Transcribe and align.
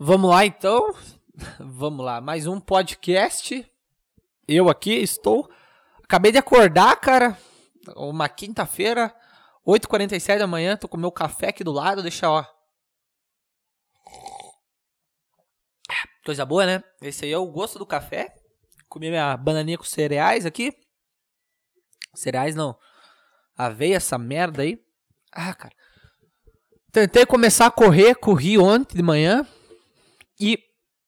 Vamos 0.00 0.30
lá 0.30 0.46
então. 0.46 0.94
Vamos 1.58 2.04
lá, 2.06 2.20
mais 2.20 2.46
um 2.46 2.60
podcast. 2.60 3.68
Eu 4.46 4.68
aqui 4.68 4.92
estou. 4.92 5.50
Acabei 6.04 6.30
de 6.30 6.38
acordar, 6.38 6.94
cara. 7.00 7.36
Uma 7.96 8.28
quinta-feira, 8.28 9.12
8h47 9.66 10.38
da 10.38 10.46
manhã. 10.46 10.76
Tô 10.76 10.86
com 10.86 10.96
meu 10.96 11.10
café 11.10 11.48
aqui 11.48 11.64
do 11.64 11.72
lado. 11.72 12.00
Deixa, 12.00 12.30
ó. 12.30 12.44
Coisa 16.24 16.46
boa, 16.46 16.64
né? 16.64 16.84
Esse 17.02 17.24
aí 17.24 17.32
é 17.32 17.38
o 17.38 17.50
gosto 17.50 17.76
do 17.76 17.84
café. 17.84 18.36
Comi 18.88 19.10
minha 19.10 19.36
bananinha 19.36 19.78
com 19.78 19.84
cereais 19.84 20.46
aqui. 20.46 20.72
Cereais 22.14 22.54
não. 22.54 22.78
Aveia, 23.56 23.96
essa 23.96 24.16
merda 24.16 24.62
aí. 24.62 24.80
Ah, 25.32 25.52
cara. 25.54 25.74
Tentei 26.92 27.26
começar 27.26 27.66
a 27.66 27.70
correr, 27.72 28.14
corri 28.14 28.56
ontem 28.58 28.96
de 28.96 29.02
manhã. 29.02 29.44
E 30.40 30.58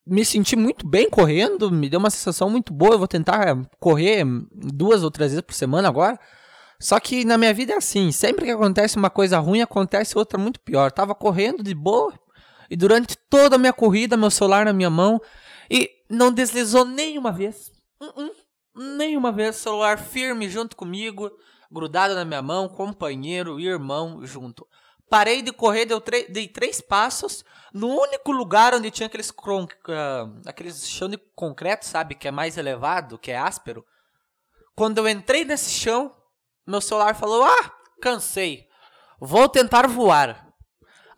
me 0.06 0.24
senti 0.24 0.56
muito 0.56 0.86
bem 0.86 1.08
correndo, 1.08 1.70
me 1.70 1.88
deu 1.88 2.00
uma 2.00 2.10
sensação 2.10 2.50
muito 2.50 2.72
boa. 2.72 2.94
Eu 2.94 2.98
vou 2.98 3.08
tentar 3.08 3.56
correr 3.78 4.24
duas 4.52 5.02
ou 5.02 5.10
três 5.10 5.32
vezes 5.32 5.44
por 5.44 5.54
semana 5.54 5.88
agora. 5.88 6.18
Só 6.80 6.98
que 6.98 7.24
na 7.24 7.36
minha 7.36 7.52
vida 7.52 7.74
é 7.74 7.76
assim, 7.76 8.10
sempre 8.10 8.46
que 8.46 8.50
acontece 8.50 8.96
uma 8.96 9.10
coisa 9.10 9.38
ruim, 9.38 9.60
acontece 9.60 10.16
outra 10.16 10.38
muito 10.38 10.58
pior. 10.60 10.90
Tava 10.90 11.14
correndo 11.14 11.62
de 11.62 11.74
boa 11.74 12.12
e 12.70 12.76
durante 12.76 13.16
toda 13.28 13.56
a 13.56 13.58
minha 13.58 13.72
corrida, 13.72 14.16
meu 14.16 14.30
celular 14.30 14.64
na 14.64 14.72
minha 14.72 14.88
mão 14.88 15.20
e 15.70 15.90
não 16.08 16.32
deslizou 16.32 16.84
nenhuma 16.84 17.30
vez. 17.30 17.70
Uh 18.00 18.06
-uh, 18.06 18.30
nenhuma 18.96 19.30
vez, 19.30 19.56
celular 19.56 19.98
firme 19.98 20.48
junto 20.48 20.74
comigo, 20.74 21.30
grudado 21.70 22.14
na 22.14 22.24
minha 22.24 22.40
mão, 22.40 22.68
companheiro, 22.68 23.60
irmão 23.60 24.24
junto. 24.24 24.66
Parei 25.10 25.42
de 25.42 25.52
correr, 25.52 25.86
deu 25.86 26.00
dei 26.28 26.46
três 26.46 26.80
passos. 26.80 27.44
No 27.74 27.88
único 27.88 28.30
lugar 28.30 28.72
onde 28.74 28.92
tinha 28.92 29.08
aqueles, 29.08 29.30
uh, 29.30 30.40
aqueles 30.46 30.88
chão 30.88 31.08
de 31.08 31.18
concreto, 31.34 31.84
sabe? 31.84 32.14
Que 32.14 32.28
é 32.28 32.30
mais 32.30 32.56
elevado, 32.56 33.18
que 33.18 33.32
é 33.32 33.36
áspero. 33.36 33.84
Quando 34.76 34.98
eu 34.98 35.08
entrei 35.08 35.44
nesse 35.44 35.70
chão, 35.70 36.14
meu 36.64 36.80
celular 36.80 37.16
falou: 37.16 37.42
Ah, 37.42 37.72
cansei. 38.00 38.68
Vou 39.20 39.48
tentar 39.48 39.88
voar. 39.88 40.46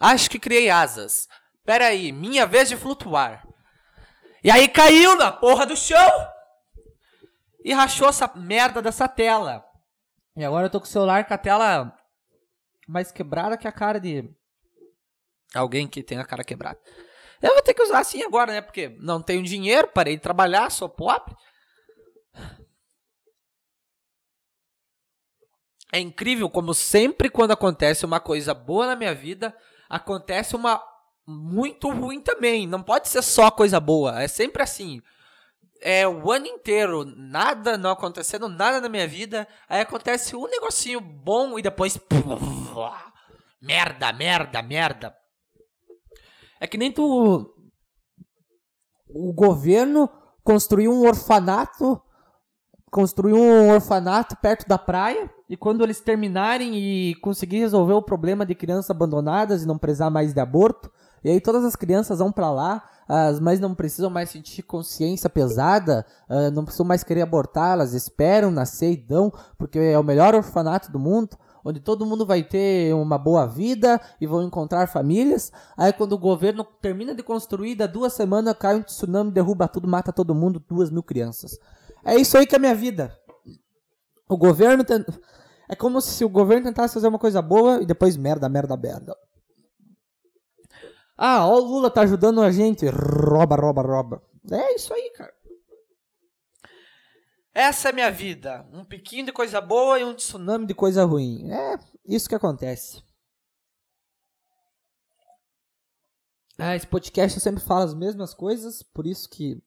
Acho 0.00 0.30
que 0.30 0.39
criei 0.39 0.70
asas. 0.70 1.28
Pera 1.64 1.86
aí, 1.86 2.12
minha 2.12 2.47
vez 2.47 2.70
de 2.70 2.77
flutuar. 2.77 3.47
E 4.42 4.50
aí 4.50 4.69
caiu 4.69 5.17
na 5.17 5.30
porra 5.30 5.67
do 5.67 5.77
chão. 5.77 6.11
E 7.62 7.74
rachou 7.74 8.08
essa 8.08 8.28
merda 8.34 8.80
dessa 8.80 9.06
tela. 9.06 9.64
E 10.34 10.42
agora 10.45 10.67
eu 10.67 10.70
tô 10.70 10.80
com 10.80 10.86
o 10.86 10.89
celular 10.89 11.27
com 11.27 11.34
a 11.34 11.39
tela 11.39 11.95
mais 12.88 13.12
quebrada 13.12 13.56
que 13.56 13.69
a 13.69 13.72
cara 13.72 13.98
de 13.98 14.28
alguém 15.55 15.86
que 15.86 16.02
tem 16.02 16.19
a 16.19 16.25
cara 16.25 16.44
quebrada. 16.44 16.80
Eu 17.41 17.55
vou 17.55 17.62
ter 17.62 17.74
que 17.74 17.83
usar 17.83 17.98
assim 17.98 18.22
agora, 18.22 18.52
né? 18.52 18.61
Porque 18.61 18.97
não 19.00 19.20
tenho 19.20 19.42
dinheiro, 19.42 19.89
parei 19.89 20.16
de 20.16 20.22
trabalhar, 20.22 20.70
sou 20.70 20.89
pobre. 20.89 21.34
É 25.92 25.98
incrível 25.98 26.48
como 26.48 26.72
sempre 26.72 27.28
quando 27.28 27.50
acontece 27.50 28.06
uma 28.06 28.19
coisa 28.19 28.55
boa 28.55 28.86
na 28.86 28.96
minha 28.96 29.14
vida, 29.14 29.55
acontece 29.91 30.56
uma 30.56 30.83
muito 31.27 31.91
ruim 31.91 32.20
também. 32.20 32.67
Não 32.67 32.83
pode 32.83 33.08
ser 33.08 33.22
só 33.22 33.50
coisa 33.50 33.78
boa, 33.78 34.22
é 34.22 34.28
sempre 34.28 34.62
assim. 34.62 35.02
É 35.84 36.06
o 36.06 36.30
ano 36.30 36.47
inteiro, 36.47 37.05
nada 37.05 37.77
não 37.77 37.91
acontecendo, 37.91 38.48
nada 38.48 38.80
na 38.80 38.88
minha 38.88 39.06
vida, 39.08 39.48
aí 39.69 39.80
acontece 39.80 40.36
um 40.36 40.47
negocinho 40.47 41.00
bom 41.00 41.58
e 41.58 41.62
depois 41.62 41.98
merda, 43.61 44.12
merda, 44.12 44.62
merda. 44.62 45.12
É 46.61 46.69
que 46.69 46.78
nem 46.78 46.92
tu 46.92 47.52
o 49.08 49.33
governo 49.33 50.08
construiu 50.44 50.92
um 50.92 51.06
orfanato, 51.06 52.00
construiu 52.91 53.36
um 53.36 53.72
orfanato 53.72 54.36
perto 54.36 54.69
da 54.69 54.78
praia 54.78 55.28
e 55.48 55.57
quando 55.57 55.83
eles 55.83 56.01
terminarem 56.01 56.77
e 56.77 57.14
conseguir 57.17 57.58
resolver 57.58 57.95
o 57.95 58.02
problema 58.02 58.46
de 58.46 58.55
crianças 58.55 58.90
abandonadas 58.90 59.62
e 59.62 59.67
não 59.67 59.78
precisar 59.78 60.11
mais 60.11 60.33
de 60.33 60.40
aborto, 60.40 60.90
e 61.24 61.30
aí 61.30 61.40
todas 61.40 61.64
as 61.64 61.77
crianças 61.77 62.20
vão 62.20 62.33
para 62.33 62.51
lá, 62.51 62.89
as 63.14 63.39
mães 63.39 63.61
não 63.61 63.74
precisam 63.74 64.08
mais 64.08 64.30
sentir 64.30 64.62
consciência 64.62 65.28
pesada, 65.28 66.06
uh, 66.30 66.50
não 66.50 66.64
precisam 66.64 66.86
mais 66.86 67.05
querer 67.05 67.20
abortar, 67.20 67.73
elas 67.73 67.92
esperam 67.92 68.50
nascer 68.50 68.92
e 68.92 68.96
dão, 68.96 69.30
porque 69.58 69.78
é 69.78 69.98
o 69.98 70.02
melhor 70.02 70.34
orfanato 70.34 70.90
do 70.90 70.98
mundo, 70.98 71.36
onde 71.62 71.78
todo 71.78 72.06
mundo 72.06 72.24
vai 72.24 72.42
ter 72.42 72.95
uma 72.95 73.18
boa 73.18 73.46
vida 73.46 74.01
e 74.18 74.27
vão 74.27 74.42
encontrar 74.42 74.89
famílias. 74.89 75.52
Aí 75.77 75.92
quando 75.92 76.14
o 76.14 76.18
governo 76.18 76.64
termina 76.64 77.14
de 77.14 77.22
construir, 77.22 77.74
dá 77.74 77.86
duas 77.86 78.14
semanas 78.14 78.56
cai 78.58 78.77
um 78.77 78.83
tsunami, 78.83 79.30
derruba 79.30 79.68
tudo, 79.68 79.86
mata 79.86 80.11
todo 80.11 80.34
mundo, 80.34 80.58
duas 80.67 80.90
mil 80.90 81.02
crianças. 81.02 81.58
É 82.02 82.17
isso 82.17 82.39
aí 82.39 82.46
que 82.46 82.55
é 82.55 82.58
a 82.58 82.61
minha 82.61 82.74
vida. 82.74 83.14
O 84.27 84.39
governo. 84.39 84.84
É 85.68 85.77
como 85.77 86.01
se 86.01 86.24
o 86.24 86.28
governo 86.30 86.64
tentasse 86.64 86.95
fazer 86.95 87.08
uma 87.08 87.18
coisa 87.18 87.42
boa 87.42 87.83
e 87.83 87.86
depois 87.86 88.17
merda, 88.17 88.48
merda, 88.48 88.74
merda. 88.74 89.14
Ah, 91.24 91.46
ó, 91.46 91.55
o 91.55 91.64
Lula 91.64 91.88
tá 91.88 92.00
ajudando 92.00 92.42
a 92.42 92.50
gente. 92.50 92.84
Roba, 92.88 93.55
rouba, 93.55 93.80
rouba. 93.80 94.20
É 94.50 94.74
isso 94.74 94.92
aí, 94.92 95.08
cara. 95.10 95.33
Essa 97.55 97.90
é 97.90 97.92
minha 97.92 98.10
vida. 98.10 98.68
Um 98.72 98.84
piquinho 98.84 99.27
de 99.27 99.33
coisa 99.33 99.60
boa 99.60 100.00
e 100.00 100.05
um 100.05 100.16
tsunami 100.16 100.66
de 100.66 100.74
coisa 100.74 101.05
ruim. 101.05 101.48
É 101.48 101.78
isso 102.05 102.28
que 102.28 102.34
acontece. 102.34 103.05
Ah, 106.58 106.74
esse 106.74 106.88
podcast 106.88 107.39
eu 107.39 107.42
sempre 107.42 107.62
falo 107.62 107.84
as 107.84 107.94
mesmas 107.94 108.34
coisas, 108.34 108.83
por 108.83 109.06
isso 109.06 109.30
que. 109.30 109.62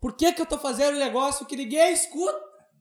Por 0.00 0.16
que, 0.16 0.32
que 0.32 0.42
eu 0.42 0.46
tô 0.46 0.58
fazendo 0.58 0.96
um 0.96 0.98
negócio 0.98 1.46
que 1.46 1.54
ninguém 1.54 1.92
escuta? 1.92 2.36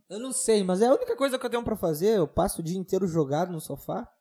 Eu 0.10 0.18
não 0.18 0.34
sei, 0.34 0.64
mas 0.64 0.82
é 0.82 0.88
a 0.88 0.94
única 0.96 1.16
coisa 1.16 1.38
que 1.38 1.46
eu 1.46 1.50
tenho 1.52 1.64
para 1.64 1.78
fazer. 1.78 2.18
Eu 2.18 2.28
passo 2.28 2.62
o 2.62 2.64
dia 2.64 2.80
inteiro 2.80 3.06
jogado 3.06 3.52
no 3.52 3.62
sofá. 3.62 4.12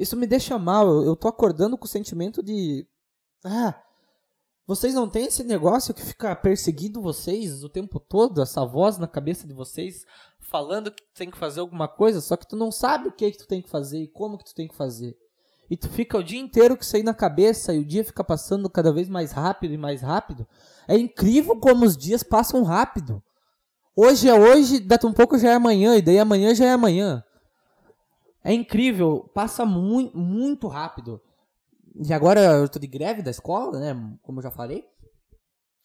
Isso 0.00 0.16
me 0.16 0.26
deixa 0.26 0.58
mal. 0.58 0.88
Eu, 0.88 1.04
eu 1.04 1.14
tô 1.14 1.28
acordando 1.28 1.76
com 1.76 1.84
o 1.84 1.88
sentimento 1.88 2.42
de. 2.42 2.86
Ah, 3.44 3.78
vocês 4.66 4.94
não 4.94 5.06
têm 5.08 5.26
esse 5.26 5.44
negócio 5.44 5.92
que 5.92 6.02
fica 6.02 6.34
perseguindo 6.34 7.02
vocês 7.02 7.62
o 7.62 7.68
tempo 7.68 8.00
todo, 8.00 8.40
essa 8.40 8.64
voz 8.64 8.96
na 8.96 9.06
cabeça 9.06 9.46
de 9.46 9.52
vocês 9.52 10.06
falando 10.38 10.90
que 10.90 11.02
tem 11.14 11.30
que 11.30 11.36
fazer 11.36 11.60
alguma 11.60 11.86
coisa, 11.86 12.20
só 12.20 12.36
que 12.36 12.48
tu 12.48 12.56
não 12.56 12.72
sabe 12.72 13.08
o 13.08 13.12
que, 13.12 13.30
que 13.30 13.38
tu 13.38 13.46
tem 13.46 13.60
que 13.62 13.68
fazer 13.68 14.02
e 14.02 14.08
como 14.08 14.38
que 14.38 14.44
tu 14.44 14.54
tem 14.54 14.66
que 14.66 14.74
fazer. 14.74 15.16
E 15.68 15.76
tu 15.76 15.88
fica 15.88 16.18
o 16.18 16.24
dia 16.24 16.40
inteiro 16.40 16.76
com 16.76 16.82
isso 16.82 16.96
aí 16.96 17.02
na 17.02 17.14
cabeça 17.14 17.72
e 17.72 17.78
o 17.78 17.84
dia 17.84 18.04
fica 18.04 18.24
passando 18.24 18.68
cada 18.68 18.92
vez 18.92 19.08
mais 19.08 19.30
rápido 19.30 19.74
e 19.74 19.78
mais 19.78 20.02
rápido. 20.02 20.48
É 20.88 20.96
incrível 20.96 21.56
como 21.60 21.84
os 21.84 21.96
dias 21.96 22.22
passam 22.22 22.64
rápido. 22.64 23.22
Hoje 23.94 24.28
é 24.28 24.34
hoje, 24.34 24.80
daqui 24.80 25.06
um 25.06 25.12
pouco 25.12 25.38
já 25.38 25.50
é 25.50 25.54
amanhã, 25.54 25.94
e 25.96 26.02
daí 26.02 26.18
amanhã 26.18 26.54
já 26.54 26.64
é 26.64 26.72
amanhã. 26.72 27.22
É 28.42 28.52
incrível, 28.52 29.30
passa 29.34 29.66
muito, 29.66 30.16
muito 30.16 30.66
rápido. 30.66 31.20
E 31.94 32.12
agora 32.12 32.40
eu 32.40 32.68
tô 32.68 32.78
de 32.78 32.86
greve 32.86 33.22
da 33.22 33.30
escola, 33.30 33.78
né? 33.78 33.94
Como 34.22 34.38
eu 34.38 34.42
já 34.42 34.50
falei. 34.50 34.84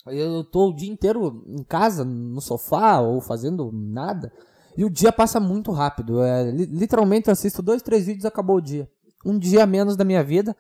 Eu 0.07 0.43
tô 0.43 0.69
o 0.69 0.75
dia 0.75 0.91
inteiro 0.91 1.43
em 1.47 1.63
casa, 1.63 2.05
no 2.05 2.39
sofá, 2.39 2.99
ou 2.99 3.19
fazendo 3.19 3.71
nada. 3.73 4.31
E 4.77 4.85
o 4.85 4.89
dia 4.89 5.11
passa 5.11 5.39
muito 5.39 5.71
rápido. 5.71 6.21
É, 6.21 6.51
literalmente 6.51 7.27
eu 7.27 7.33
assisto 7.33 7.61
dois, 7.61 7.81
três 7.81 8.05
vídeos 8.05 8.23
e 8.23 8.27
acabou 8.27 8.57
o 8.57 8.61
dia. 8.61 8.89
Um 9.25 9.37
dia 9.37 9.63
a 9.63 9.67
menos 9.67 9.97
da 9.97 10.05
minha 10.05 10.23
vida. 10.23 10.55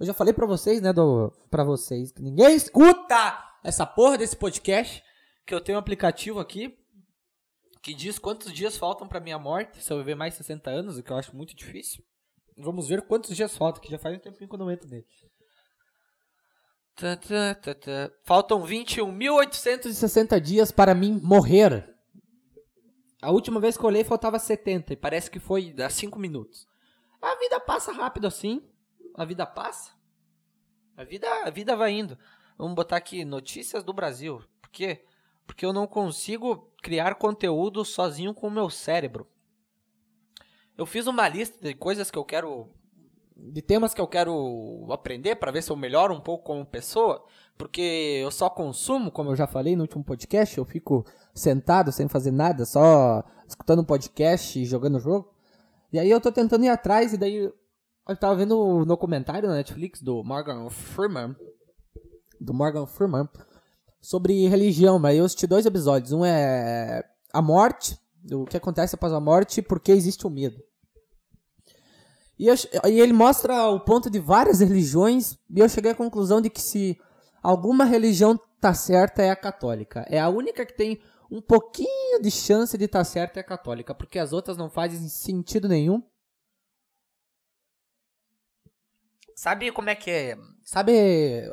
Eu 0.00 0.06
já 0.06 0.14
falei 0.14 0.32
pra 0.32 0.46
vocês, 0.46 0.80
né, 0.80 0.92
do, 0.92 1.32
pra 1.50 1.64
vocês, 1.64 2.12
que 2.12 2.22
ninguém 2.22 2.54
escuta 2.54 3.38
essa 3.62 3.84
porra 3.84 4.16
desse 4.16 4.36
podcast. 4.36 5.02
Que 5.46 5.54
eu 5.54 5.60
tenho 5.60 5.76
um 5.76 5.80
aplicativo 5.80 6.40
aqui 6.40 6.77
que 7.82 7.94
diz 7.94 8.18
quantos 8.18 8.52
dias 8.52 8.76
faltam 8.76 9.08
para 9.08 9.20
minha 9.20 9.38
morte, 9.38 9.82
se 9.82 9.92
eu 9.92 9.98
viver 9.98 10.14
mais 10.14 10.34
60 10.34 10.70
anos, 10.70 10.98
o 10.98 11.02
que 11.02 11.10
eu 11.10 11.16
acho 11.16 11.36
muito 11.36 11.54
difícil. 11.54 12.04
Vamos 12.56 12.88
ver 12.88 13.02
quantos 13.02 13.36
dias 13.36 13.56
faltam, 13.56 13.80
que 13.80 13.90
já 13.90 13.98
faz 13.98 14.16
um 14.16 14.20
tempinho 14.20 14.48
que 14.48 14.54
eu 14.54 14.58
não 14.58 14.70
entro 14.70 14.88
nele. 14.88 15.06
Faltam 18.24 18.62
21.860 18.64 20.40
dias 20.40 20.72
para 20.72 20.94
mim 20.94 21.20
morrer. 21.22 21.94
A 23.22 23.30
última 23.30 23.60
vez 23.60 23.76
que 23.76 23.84
eu 23.84 23.88
olhei 23.88 24.02
faltava 24.02 24.38
70 24.38 24.92
e 24.92 24.96
parece 24.96 25.30
que 25.30 25.38
foi 25.38 25.74
há 25.80 25.88
5 25.88 26.18
minutos. 26.18 26.66
A 27.22 27.36
vida 27.36 27.60
passa 27.60 27.92
rápido 27.92 28.26
assim. 28.26 28.62
A 29.14 29.24
vida 29.24 29.46
passa. 29.46 29.92
A 30.96 31.04
vida, 31.04 31.28
a 31.44 31.50
vida 31.50 31.76
vai 31.76 31.92
indo. 31.92 32.18
Vamos 32.56 32.74
botar 32.74 32.96
aqui 32.96 33.24
notícias 33.24 33.84
do 33.84 33.92
Brasil. 33.92 34.42
Por 34.60 34.70
quê? 34.70 35.04
Porque 35.48 35.64
eu 35.64 35.72
não 35.72 35.86
consigo 35.86 36.70
criar 36.82 37.14
conteúdo 37.16 37.84
sozinho 37.84 38.34
com 38.34 38.46
o 38.46 38.50
meu 38.50 38.68
cérebro. 38.68 39.26
Eu 40.76 40.86
fiz 40.86 41.06
uma 41.08 41.26
lista 41.26 41.58
de 41.66 41.74
coisas 41.74 42.10
que 42.10 42.18
eu 42.18 42.24
quero. 42.24 42.68
de 43.34 43.62
temas 43.62 43.94
que 43.94 44.00
eu 44.00 44.06
quero 44.06 44.86
aprender 44.90 45.36
para 45.36 45.50
ver 45.50 45.62
se 45.62 45.72
eu 45.72 45.76
melhoro 45.76 46.14
um 46.14 46.20
pouco 46.20 46.44
como 46.44 46.66
pessoa. 46.66 47.24
Porque 47.56 48.20
eu 48.22 48.30
só 48.30 48.48
consumo, 48.48 49.10
como 49.10 49.30
eu 49.30 49.36
já 49.36 49.46
falei 49.46 49.74
no 49.74 49.82
último 49.82 50.04
podcast, 50.04 50.56
eu 50.56 50.64
fico 50.64 51.04
sentado 51.34 51.90
sem 51.90 52.08
fazer 52.08 52.30
nada, 52.30 52.64
só 52.64 53.24
escutando 53.48 53.80
um 53.80 53.84
podcast 53.84 54.60
e 54.60 54.66
jogando 54.66 55.00
jogo. 55.00 55.34
E 55.92 55.98
aí 55.98 56.10
eu 56.10 56.20
tô 56.20 56.30
tentando 56.30 56.64
ir 56.64 56.68
atrás 56.68 57.14
e 57.14 57.16
daí 57.16 57.50
Eu 58.08 58.16
tava 58.16 58.36
vendo 58.36 58.84
no 58.84 58.96
comentário 58.96 59.48
na 59.48 59.56
Netflix 59.56 60.02
do 60.02 60.22
Morgan 60.22 60.68
Freeman. 60.70 61.34
Do 62.38 62.54
Morgan 62.54 62.86
Freeman. 62.86 63.28
Sobre 64.00 64.46
religião, 64.48 64.98
mas 64.98 65.18
eu 65.18 65.24
assisti 65.24 65.46
dois 65.46 65.66
episódios. 65.66 66.12
Um 66.12 66.24
é 66.24 67.04
a 67.32 67.42
morte, 67.42 67.98
o 68.32 68.44
que 68.44 68.56
acontece 68.56 68.94
após 68.94 69.12
a 69.12 69.20
morte 69.20 69.58
e 69.58 69.62
por 69.62 69.80
que 69.80 69.92
existe 69.92 70.26
o 70.26 70.30
medo. 70.30 70.62
E, 72.38 72.46
eu, 72.46 72.54
e 72.88 73.00
ele 73.00 73.12
mostra 73.12 73.68
o 73.68 73.80
ponto 73.80 74.08
de 74.08 74.20
várias 74.20 74.60
religiões, 74.60 75.36
e 75.50 75.58
eu 75.58 75.68
cheguei 75.68 75.90
à 75.90 75.94
conclusão 75.94 76.40
de 76.40 76.48
que 76.48 76.60
se 76.60 76.96
alguma 77.42 77.84
religião 77.84 78.38
tá 78.60 78.72
certa 78.72 79.22
é 79.22 79.30
a 79.30 79.36
católica. 79.36 80.06
É 80.08 80.20
a 80.20 80.28
única 80.28 80.64
que 80.64 80.76
tem 80.76 81.00
um 81.30 81.40
pouquinho 81.40 82.22
de 82.22 82.30
chance 82.30 82.78
de 82.78 82.84
estar 82.84 83.00
tá 83.00 83.04
certa 83.04 83.40
é 83.40 83.42
a 83.42 83.44
católica, 83.44 83.94
porque 83.94 84.18
as 84.18 84.32
outras 84.32 84.56
não 84.56 84.70
fazem 84.70 85.08
sentido 85.08 85.68
nenhum. 85.68 86.02
Sabe 89.38 89.70
como 89.70 89.88
é 89.88 89.94
que 89.94 90.10
é? 90.10 90.36
Sabe 90.64 90.92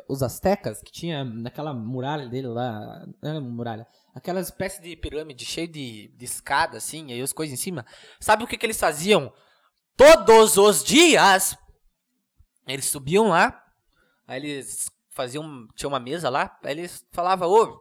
os 0.08 0.20
astecas 0.20 0.82
que 0.82 0.90
tinha 0.90 1.24
naquela 1.24 1.72
muralha 1.72 2.28
dele 2.28 2.48
lá, 2.48 3.06
não 3.22 3.40
muralha, 3.40 3.86
aquela 4.12 4.40
espécie 4.40 4.82
de 4.82 4.96
pirâmide 4.96 5.44
cheia 5.44 5.68
de, 5.68 6.08
de 6.08 6.24
escada 6.24 6.78
assim, 6.78 7.12
aí 7.12 7.22
as 7.22 7.32
coisas 7.32 7.56
em 7.56 7.62
cima. 7.62 7.86
Sabe 8.18 8.42
o 8.42 8.46
que 8.48 8.58
que 8.58 8.66
eles 8.66 8.80
faziam? 8.80 9.32
Todos 9.96 10.56
os 10.56 10.82
dias 10.82 11.56
eles 12.66 12.86
subiam 12.86 13.28
lá, 13.28 13.56
aí 14.26 14.44
eles 14.44 14.90
faziam, 15.10 15.68
tinha 15.76 15.86
uma 15.86 16.00
mesa 16.00 16.28
lá, 16.28 16.58
aí 16.64 16.72
eles 16.72 17.06
falavam, 17.12 17.48
ô, 17.48 17.80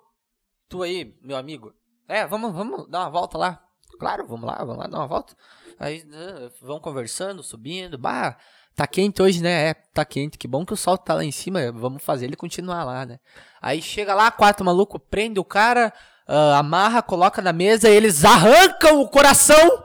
tu 0.70 0.84
aí, 0.84 1.18
meu 1.20 1.36
amigo, 1.36 1.74
é, 2.08 2.28
vamos, 2.28 2.54
vamos 2.54 2.88
dar 2.92 3.00
uma 3.00 3.10
volta 3.10 3.40
lá. 3.40 3.66
Claro, 4.00 4.28
vamos 4.28 4.46
lá, 4.46 4.58
vamos 4.60 4.78
lá 4.78 4.88
dar 4.88 5.00
uma 5.00 5.08
volta. 5.08 5.36
Aí 5.80 6.02
uh, 6.02 6.66
vão 6.66 6.80
conversando, 6.80 7.42
subindo. 7.42 7.98
Bah, 7.98 8.38
tá 8.76 8.86
quente 8.86 9.22
hoje, 9.22 9.42
né? 9.42 9.70
É, 9.70 9.74
tá 9.74 10.04
quente. 10.04 10.38
Que 10.38 10.48
bom 10.48 10.66
que 10.66 10.74
o 10.74 10.78
sol 10.78 10.98
tá 10.98 11.14
lá 11.14 11.24
em 11.24 11.32
cima. 11.32 11.72
Vamos 11.72 12.04
fazer 12.04 12.26
ele 12.26 12.36
continuar 12.36 12.84
lá, 12.84 13.06
né? 13.06 13.20
Aí 13.62 13.82
chega 13.82 14.14
lá, 14.14 14.30
quatro 14.30 14.66
malucos, 14.66 15.02
prende 15.10 15.40
o 15.40 15.46
cara, 15.46 15.94
uh, 16.28 16.54
amarra, 16.56 17.02
coloca 17.02 17.42
na 17.42 17.54
mesa, 17.54 17.90
e 17.90 17.96
eles 17.96 18.26
arrancam 18.26 19.02
o 19.02 19.08
coração 19.08 19.84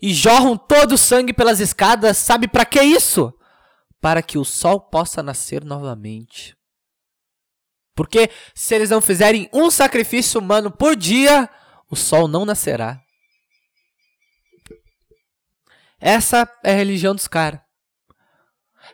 e 0.00 0.14
jorram 0.14 0.56
todo 0.56 0.92
o 0.92 0.98
sangue 0.98 1.32
pelas 1.32 1.60
escadas. 1.60 2.16
Sabe 2.16 2.48
para 2.48 2.64
que 2.64 2.80
isso? 2.80 3.32
Para 4.00 4.22
que 4.22 4.38
o 4.38 4.44
sol 4.44 4.80
possa 4.80 5.22
nascer 5.22 5.64
novamente. 5.64 6.56
Porque 7.94 8.30
se 8.54 8.74
eles 8.74 8.90
não 8.90 9.00
fizerem 9.00 9.48
um 9.52 9.70
sacrifício 9.70 10.40
humano 10.40 10.70
por 10.70 10.96
dia, 10.96 11.48
o 11.90 11.96
sol 11.96 12.26
não 12.26 12.44
nascerá. 12.44 13.00
Essa 16.00 16.50
é 16.64 16.72
a 16.72 16.76
religião 16.76 17.14
dos 17.14 17.28
caras. 17.28 17.60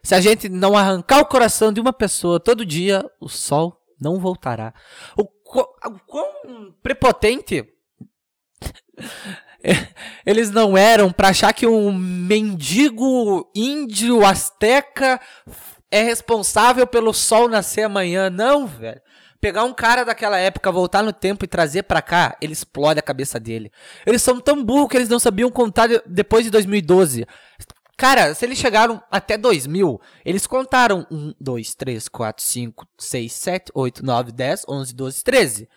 Se 0.09 0.15
a 0.15 0.23
gente 0.23 0.49
não 0.49 0.75
arrancar 0.75 1.21
o 1.21 1.27
coração 1.27 1.71
de 1.71 1.79
uma 1.79 1.93
pessoa 1.93 2.41
todo 2.41 2.65
dia, 2.65 3.05
o 3.21 3.29
sol 3.29 3.79
não 4.01 4.19
voltará. 4.19 4.73
O, 5.15 5.27
quão 5.27 6.75
prepotente 6.83 7.63
eles 10.25 10.51
não 10.51 10.79
eram 10.79 11.13
para 11.13 11.29
achar 11.29 11.53
que 11.53 11.67
um 11.67 11.93
mendigo 11.93 13.51
índio 13.55 14.25
asteca 14.25 15.21
é 15.91 16.01
responsável 16.01 16.87
pelo 16.87 17.13
sol 17.13 17.47
nascer 17.47 17.83
amanhã. 17.83 18.31
Não, 18.31 18.67
velho. 18.67 19.03
Pegar 19.43 19.65
um 19.65 19.75
cara 19.75 20.05
daquela 20.05 20.39
época, 20.39 20.73
voltar 20.73 21.03
no 21.03 21.13
tempo 21.13 21.45
e 21.45 21.49
trazer 21.49 21.83
pra 21.83 22.01
cá, 22.01 22.35
ele 22.41 22.55
explode 22.55 22.99
a 22.99 23.03
cabeça 23.03 23.39
dele. 23.39 23.71
Eles 24.07 24.23
são 24.23 24.41
tão 24.41 24.65
burros 24.65 24.89
que 24.89 24.97
eles 24.97 25.09
não 25.11 25.19
sabiam 25.19 25.51
contar 25.51 25.87
depois 26.07 26.45
de 26.45 26.51
2012. 26.51 27.27
Cara, 27.99 28.33
se 28.33 28.47
eles 28.47 28.57
chegaram 28.57 29.03
até 29.11 29.37
2000, 29.37 30.01
eles 30.25 30.47
contaram 30.47 31.05
1, 31.11 31.35
2, 31.41 31.75
3, 31.75 32.09
4, 32.09 32.45
5, 32.45 32.87
6, 32.97 33.33
7, 33.33 33.73
8, 33.75 34.07
9, 34.07 34.31
10, 34.31 34.65
11, 34.69 34.95
12, 34.95 35.25
13. 35.25 35.69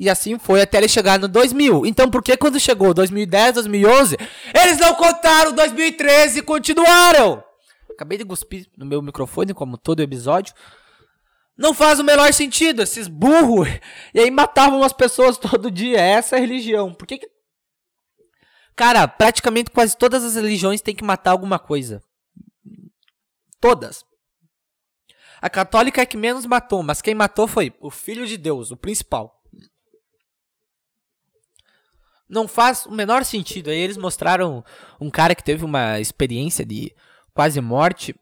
E 0.00 0.08
assim 0.08 0.38
foi 0.38 0.62
até 0.62 0.78
ele 0.78 0.88
chegar 0.88 1.18
no 1.18 1.28
2000. 1.28 1.84
Então 1.84 2.10
por 2.10 2.22
que 2.22 2.38
quando 2.38 2.58
chegou 2.58 2.94
2010, 2.94 3.56
2011, 3.56 4.16
eles 4.54 4.78
não 4.78 4.94
contaram 4.94 5.52
2013 5.52 6.38
e 6.38 6.42
continuaram? 6.42 7.44
Acabei 7.90 8.16
de 8.16 8.24
cuspir 8.24 8.66
no 8.74 8.86
meu 8.86 9.02
microfone, 9.02 9.52
como 9.52 9.76
todo 9.76 10.02
episódio. 10.02 10.54
Não 11.54 11.74
faz 11.74 12.00
o 12.00 12.04
menor 12.04 12.32
sentido, 12.32 12.82
esses 12.82 13.08
burros. 13.08 13.68
E 14.14 14.20
aí 14.20 14.30
matavam 14.30 14.82
as 14.82 14.94
pessoas 14.94 15.36
todo 15.38 15.70
dia. 15.70 16.00
Essa 16.00 16.36
é 16.36 16.38
a 16.38 16.40
religião. 16.40 16.94
Por 16.94 17.06
que 17.06 17.18
que... 17.18 17.28
Cara, 18.78 19.08
praticamente 19.08 19.72
quase 19.72 19.96
todas 19.96 20.22
as 20.22 20.36
religiões 20.36 20.80
têm 20.80 20.94
que 20.94 21.02
matar 21.02 21.32
alguma 21.32 21.58
coisa. 21.58 22.00
Todas. 23.60 24.04
A 25.42 25.50
católica 25.50 26.00
é 26.00 26.06
que 26.06 26.16
menos 26.16 26.46
matou, 26.46 26.80
mas 26.84 27.02
quem 27.02 27.12
matou 27.12 27.48
foi 27.48 27.74
o 27.80 27.90
Filho 27.90 28.24
de 28.24 28.36
Deus, 28.36 28.70
o 28.70 28.76
principal. 28.76 29.42
Não 32.28 32.46
faz 32.46 32.86
o 32.86 32.92
menor 32.92 33.24
sentido. 33.24 33.68
Aí 33.68 33.78
eles 33.78 33.96
mostraram 33.96 34.64
um 35.00 35.10
cara 35.10 35.34
que 35.34 35.42
teve 35.42 35.64
uma 35.64 35.98
experiência 35.98 36.64
de 36.64 36.94
quase 37.34 37.60
morte. 37.60 38.14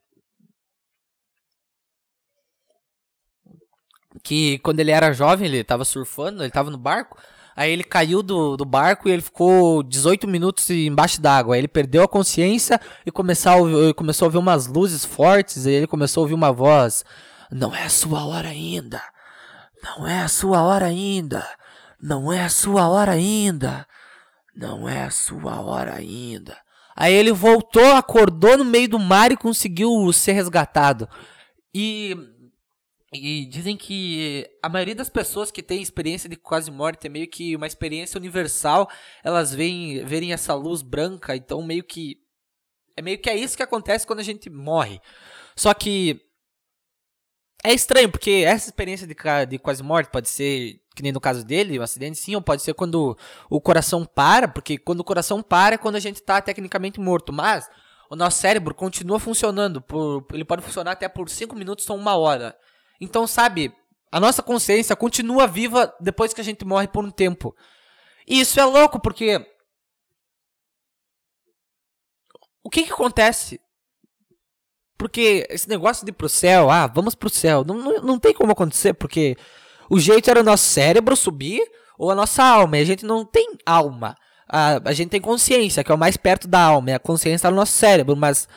Que 4.22 4.58
quando 4.60 4.80
ele 4.80 4.90
era 4.90 5.12
jovem, 5.12 5.48
ele 5.48 5.58
estava 5.58 5.84
surfando, 5.84 6.40
ele 6.40 6.48
estava 6.48 6.70
no 6.70 6.78
barco. 6.78 7.20
Aí 7.56 7.72
ele 7.72 7.82
caiu 7.82 8.22
do, 8.22 8.54
do 8.54 8.66
barco 8.66 9.08
e 9.08 9.12
ele 9.12 9.22
ficou 9.22 9.82
18 9.82 10.28
minutos 10.28 10.68
embaixo 10.68 11.22
d'água. 11.22 11.54
Aí 11.54 11.60
ele 11.60 11.68
perdeu 11.68 12.02
a 12.02 12.08
consciência 12.08 12.78
e 13.06 13.10
começou 13.10 13.52
a, 13.52 13.56
ouvir, 13.56 13.94
começou 13.94 14.26
a 14.26 14.28
ouvir 14.28 14.38
umas 14.38 14.66
luzes 14.66 15.06
fortes. 15.06 15.64
E 15.64 15.70
ele 15.70 15.86
começou 15.86 16.20
a 16.20 16.24
ouvir 16.24 16.34
uma 16.34 16.52
voz: 16.52 17.02
Não 17.50 17.74
é 17.74 17.84
a 17.84 17.88
sua 17.88 18.26
hora 18.26 18.48
ainda. 18.48 19.00
Não 19.82 20.06
é 20.06 20.20
a 20.20 20.28
sua 20.28 20.62
hora 20.62 20.86
ainda. 20.86 21.46
Não 21.98 22.30
é 22.30 22.44
a 22.44 22.48
sua 22.50 22.88
hora 22.88 23.12
ainda. 23.12 23.86
Não 24.54 24.86
é 24.86 25.04
a 25.04 25.10
sua 25.10 25.60
hora 25.60 25.94
ainda. 25.94 26.56
Aí 26.94 27.12
ele 27.12 27.32
voltou, 27.32 27.94
acordou 27.94 28.56
no 28.58 28.64
meio 28.64 28.88
do 28.88 28.98
mar 28.98 29.32
e 29.32 29.36
conseguiu 29.36 30.12
ser 30.12 30.32
resgatado. 30.32 31.08
E, 31.74 32.16
e 33.12 33.46
dizem 33.46 33.76
que 33.76 34.48
a 34.62 34.68
maioria 34.68 34.94
das 34.94 35.08
pessoas 35.08 35.50
que 35.50 35.62
tem 35.62 35.80
experiência 35.80 36.28
de 36.28 36.36
quase 36.36 36.70
morte 36.70 37.06
é 37.06 37.10
meio 37.10 37.28
que 37.28 37.54
uma 37.54 37.66
experiência 37.66 38.18
universal. 38.18 38.88
Elas 39.22 39.54
veem, 39.54 40.04
verem 40.04 40.32
essa 40.32 40.54
luz 40.54 40.82
branca, 40.82 41.36
então 41.36 41.62
meio 41.62 41.84
que 41.84 42.20
é 42.96 43.02
meio 43.02 43.18
que 43.18 43.28
é 43.28 43.36
isso 43.36 43.56
que 43.56 43.62
acontece 43.62 44.06
quando 44.06 44.20
a 44.20 44.24
gente 44.24 44.50
morre. 44.50 45.00
Só 45.54 45.72
que 45.72 46.20
é 47.62 47.72
estranho, 47.72 48.10
porque 48.10 48.44
essa 48.46 48.68
experiência 48.68 49.06
de, 49.06 49.14
de 49.48 49.58
quase 49.58 49.82
morte 49.82 50.10
pode 50.10 50.28
ser 50.28 50.80
que 50.94 51.02
nem 51.02 51.12
no 51.12 51.20
caso 51.20 51.44
dele, 51.44 51.78
um 51.78 51.82
acidente 51.82 52.16
sim, 52.16 52.34
ou 52.34 52.40
pode 52.40 52.62
ser 52.62 52.72
quando 52.72 53.16
o 53.50 53.60
coração 53.60 54.04
para, 54.06 54.48
porque 54.48 54.78
quando 54.78 55.00
o 55.00 55.04
coração 55.04 55.42
para 55.42 55.74
é 55.74 55.78
quando 55.78 55.96
a 55.96 56.00
gente 56.00 56.16
está 56.16 56.40
tecnicamente 56.40 56.98
morto, 56.98 57.34
mas 57.34 57.68
o 58.08 58.16
nosso 58.16 58.38
cérebro 58.38 58.74
continua 58.74 59.20
funcionando, 59.20 59.82
por, 59.82 60.26
ele 60.32 60.44
pode 60.44 60.62
funcionar 60.62 60.92
até 60.92 61.06
por 61.06 61.28
5 61.28 61.54
minutos 61.54 61.88
ou 61.90 61.98
uma 61.98 62.16
hora. 62.16 62.56
Então, 63.00 63.26
sabe, 63.26 63.74
a 64.10 64.20
nossa 64.20 64.42
consciência 64.42 64.96
continua 64.96 65.46
viva 65.46 65.94
depois 66.00 66.32
que 66.32 66.40
a 66.40 66.44
gente 66.44 66.64
morre 66.64 66.88
por 66.88 67.04
um 67.04 67.10
tempo. 67.10 67.54
E 68.26 68.40
isso 68.40 68.58
é 68.58 68.64
louco, 68.64 69.00
porque 69.00 69.44
o 72.62 72.70
que 72.70 72.84
que 72.84 72.92
acontece? 72.92 73.60
Porque 74.98 75.46
esse 75.50 75.68
negócio 75.68 76.04
de 76.04 76.10
ir 76.10 76.14
pro 76.14 76.28
céu, 76.28 76.70
ah, 76.70 76.86
vamos 76.86 77.14
pro 77.14 77.28
céu, 77.28 77.64
não, 77.64 77.76
não, 77.76 78.02
não 78.02 78.18
tem 78.18 78.32
como 78.32 78.52
acontecer, 78.52 78.94
porque 78.94 79.36
o 79.90 80.00
jeito 80.00 80.30
era 80.30 80.40
o 80.40 80.44
nosso 80.44 80.64
cérebro 80.64 81.14
subir 81.14 81.62
ou 81.98 82.10
a 82.10 82.14
nossa 82.14 82.42
alma. 82.42 82.78
E 82.78 82.80
a 82.80 82.84
gente 82.84 83.04
não 83.04 83.24
tem 83.24 83.56
alma. 83.64 84.16
A, 84.48 84.80
a 84.88 84.92
gente 84.92 85.10
tem 85.10 85.20
consciência, 85.20 85.84
que 85.84 85.92
é 85.92 85.94
o 85.94 85.98
mais 85.98 86.16
perto 86.16 86.48
da 86.48 86.60
alma. 86.60 86.90
E 86.90 86.94
a 86.94 86.98
consciência 86.98 87.36
está 87.36 87.50
no 87.50 87.56
nosso 87.56 87.72
cérebro, 87.72 88.16
mas 88.16 88.48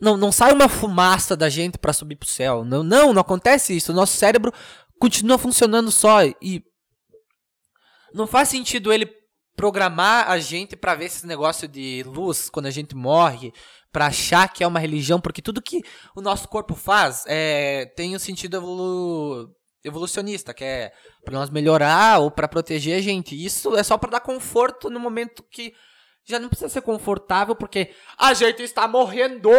não, 0.00 0.16
não 0.16 0.32
sai 0.32 0.52
uma 0.52 0.68
fumaça 0.68 1.36
da 1.36 1.48
gente 1.48 1.78
para 1.78 1.92
subir 1.92 2.16
pro 2.16 2.28
céu. 2.28 2.64
Não, 2.64 2.82
não, 2.82 3.12
não 3.12 3.20
acontece 3.20 3.76
isso. 3.76 3.92
O 3.92 3.94
nosso 3.94 4.16
cérebro 4.16 4.52
continua 4.98 5.38
funcionando 5.38 5.90
só. 5.90 6.24
E 6.24 6.64
não 8.12 8.26
faz 8.26 8.48
sentido 8.48 8.92
ele 8.92 9.10
programar 9.56 10.30
a 10.30 10.38
gente 10.38 10.76
para 10.76 10.94
ver 10.94 11.06
esse 11.06 11.26
negócio 11.26 11.66
de 11.66 12.02
luz 12.06 12.50
quando 12.50 12.66
a 12.66 12.70
gente 12.70 12.94
morre, 12.94 13.52
para 13.90 14.06
achar 14.06 14.52
que 14.52 14.62
é 14.62 14.66
uma 14.66 14.78
religião, 14.78 15.18
porque 15.18 15.40
tudo 15.40 15.62
que 15.62 15.82
o 16.14 16.20
nosso 16.20 16.46
corpo 16.48 16.74
faz 16.74 17.24
é, 17.26 17.86
tem 17.96 18.14
um 18.14 18.18
sentido 18.18 18.58
evolu 18.58 19.50
evolucionista, 19.82 20.52
que 20.52 20.64
é 20.64 20.92
para 21.24 21.38
nós 21.38 21.48
melhorar 21.48 22.18
ou 22.18 22.30
para 22.30 22.48
proteger 22.48 22.98
a 22.98 23.00
gente. 23.00 23.42
Isso 23.42 23.76
é 23.76 23.82
só 23.82 23.96
para 23.96 24.10
dar 24.10 24.20
conforto 24.20 24.90
no 24.90 24.98
momento 24.98 25.44
que 25.50 25.72
já 26.26 26.38
não 26.38 26.48
precisa 26.48 26.68
ser 26.68 26.82
confortável, 26.82 27.54
porque 27.54 27.94
a 28.18 28.34
gente 28.34 28.62
está 28.62 28.86
morrendo. 28.86 29.50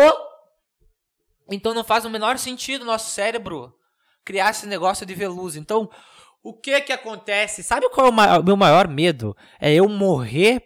Então 1.49 1.73
não 1.73 1.83
faz 1.83 2.03
o 2.05 2.09
menor 2.09 2.37
sentido 2.37 2.83
nosso 2.85 3.09
cérebro 3.09 3.73
criar 4.25 4.51
esse 4.51 4.67
negócio 4.67 5.05
de 5.05 5.15
ver 5.15 5.29
luz. 5.29 5.55
Então, 5.55 5.89
o 6.43 6.53
que 6.53 6.81
que 6.81 6.91
acontece? 6.91 7.63
Sabe 7.63 7.89
qual 7.89 8.07
é 8.07 8.39
o 8.39 8.43
meu 8.43 8.57
maior 8.57 8.87
medo? 8.87 9.35
É 9.59 9.73
eu 9.73 9.87
morrer 9.87 10.61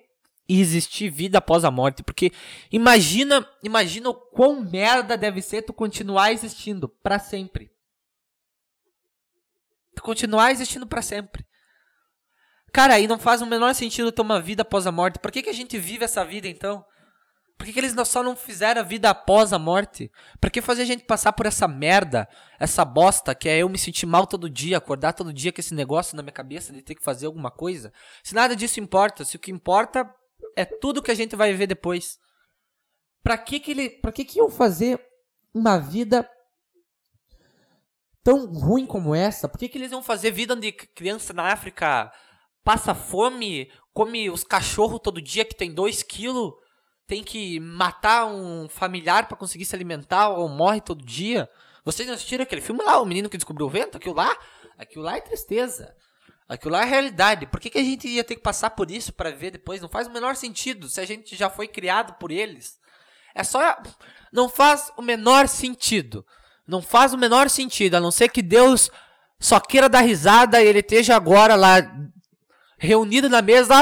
existir 0.50 1.10
vida 1.10 1.38
após 1.38 1.64
a 1.64 1.72
morte, 1.72 2.04
porque 2.04 2.32
imagina, 2.72 3.48
imagina 3.64 4.10
o 4.10 4.14
quão 4.14 4.62
merda 4.62 5.16
deve 5.16 5.42
ser 5.42 5.62
tu 5.62 5.72
continuar 5.72 6.32
existindo 6.32 6.90
para 6.90 7.20
sempre. 7.20 7.72
Tu 9.96 10.02
continuar 10.02 10.52
existindo 10.52 10.88
para 10.88 11.02
sempre. 11.04 11.46
Cara, 12.74 12.96
aí 12.96 13.08
não 13.08 13.20
faz 13.20 13.42
o 13.42 13.46
menor 13.46 13.76
sentido 13.76 14.12
ter 14.12 14.22
uma 14.22 14.40
vida 14.40 14.62
após 14.62 14.88
a 14.88 14.92
morte. 14.92 15.20
Por 15.20 15.32
que, 15.32 15.44
que 15.44 15.50
a 15.50 15.54
gente 15.54 15.78
vive 15.78 16.06
essa 16.06 16.24
vida 16.24 16.48
então? 16.48 16.86
Por 17.58 17.66
que, 17.66 17.74
que 17.74 17.80
eles 17.80 17.94
só 18.08 18.24
não 18.24 18.36
fizeram 18.36 18.82
a 18.82 18.84
vida 18.84 19.10
após 19.10 19.54
a 19.54 19.60
morte? 19.60 20.12
Por 20.40 20.50
que 20.50 20.62
fazer 20.62 20.82
a 20.82 20.86
gente 20.86 21.04
passar 21.04 21.32
por 21.34 21.46
essa 21.46 21.68
merda, 21.68 22.28
essa 22.60 22.84
bosta, 22.84 23.36
que 23.36 23.48
é 23.48 23.60
eu 23.60 23.70
me 23.70 23.78
sentir 23.78 24.08
mal 24.08 24.26
todo 24.26 24.50
dia, 24.50 24.78
acordar 24.78 25.14
todo 25.14 25.32
dia 25.32 25.52
com 25.52 25.62
esse 25.62 25.76
negócio 25.76 26.16
na 26.16 26.24
minha 26.24 26.34
cabeça 26.34 26.74
de 26.74 26.82
ter 26.82 26.96
que 26.96 27.04
fazer 27.04 27.28
alguma 27.28 27.52
coisa? 27.52 27.94
Se 28.24 28.34
nada 28.34 28.56
disso 28.56 28.80
importa, 28.80 29.24
se 29.24 29.36
o 29.36 29.40
que 29.40 29.52
importa 29.52 30.12
é 30.56 30.66
tudo 30.66 31.04
que 31.04 31.12
a 31.12 31.16
gente 31.16 31.36
vai 31.36 31.52
viver 31.52 31.68
depois. 31.68 32.18
Pra 33.22 33.38
que 33.38 33.60
que 33.60 33.72
ele, 33.72 33.90
pra 33.90 34.12
que 34.12 34.26
que 34.26 34.40
eu 34.40 34.50
fazer 34.50 35.00
uma 35.54 35.78
vida 35.78 36.28
tão 38.24 38.52
ruim 38.52 38.88
como 38.88 39.14
essa? 39.14 39.48
Por 39.48 39.60
que 39.60 39.70
que 39.70 39.78
eles 39.78 39.92
iam 39.92 40.02
fazer 40.02 40.32
vida 40.32 40.56
onde 40.56 40.72
criança 40.72 41.32
na 41.32 41.52
África 41.52 42.12
passa 42.64 42.94
fome, 42.94 43.72
come 43.94 44.30
os 44.30 44.44
cachorros 44.44 45.00
todo 45.04 45.22
dia 45.22 45.46
que 45.46 45.56
tem 45.56 45.74
2 45.74 46.04
quilos, 46.04 46.54
tem 47.08 47.24
que 47.24 47.60
matar 47.60 48.26
um 48.26 48.70
familiar 48.70 49.28
para 49.28 49.38
conseguir 49.38 49.66
se 49.66 49.76
alimentar 49.76 50.30
ou 50.30 50.48
morre 50.48 50.82
todo 50.82 51.06
dia? 51.06 51.50
Vocês 51.84 52.08
não 52.08 52.16
assistiram 52.16 52.44
aquele 52.44 52.62
filme 52.62 52.84
lá, 52.84 53.02
o 53.02 53.06
menino 53.06 53.30
que 53.30 53.38
descobriu 53.38 53.68
o 53.68 53.70
vento? 53.70 53.98
Aquilo 53.98 54.16
lá? 54.16 54.36
Aquilo 54.78 55.04
lá 55.04 55.18
é 55.18 55.22
tristeza. 55.22 55.94
Aquilo 56.48 56.74
lá 56.74 56.84
é 56.84 56.86
realidade. 56.86 57.48
Por 57.48 57.60
que, 57.60 57.70
que 57.70 57.78
a 57.78 57.84
gente 57.84 58.08
ia 58.08 58.24
ter 58.24 58.36
que 58.36 58.42
passar 58.42 58.72
por 58.72 58.92
isso 58.92 59.14
para 59.14 59.32
ver 59.32 59.52
depois? 59.52 59.82
Não 59.82 59.90
faz 59.90 60.08
o 60.08 60.12
menor 60.12 60.36
sentido 60.36 60.90
se 60.90 61.00
a 61.00 61.06
gente 61.06 61.36
já 61.36 61.50
foi 61.50 61.68
criado 61.68 62.14
por 62.20 62.32
eles. 62.32 62.78
É 63.34 63.44
só. 63.44 63.78
Não 64.32 64.50
faz 64.50 64.92
o 64.98 65.02
menor 65.02 65.48
sentido. 65.48 66.26
Não 66.68 66.82
faz 66.82 67.14
o 67.14 67.18
menor 67.18 67.50
sentido, 67.50 67.96
a 67.96 68.00
não 68.00 68.12
ser 68.12 68.30
que 68.30 68.42
Deus 68.42 68.90
só 69.40 69.60
queira 69.60 69.90
dar 69.90 70.02
risada 70.02 70.62
e 70.62 70.68
ele 70.68 70.80
esteja 70.80 71.16
agora 71.16 71.56
lá 71.56 71.80
reunido 72.82 73.30
na 73.30 73.42
mesa. 73.42 73.76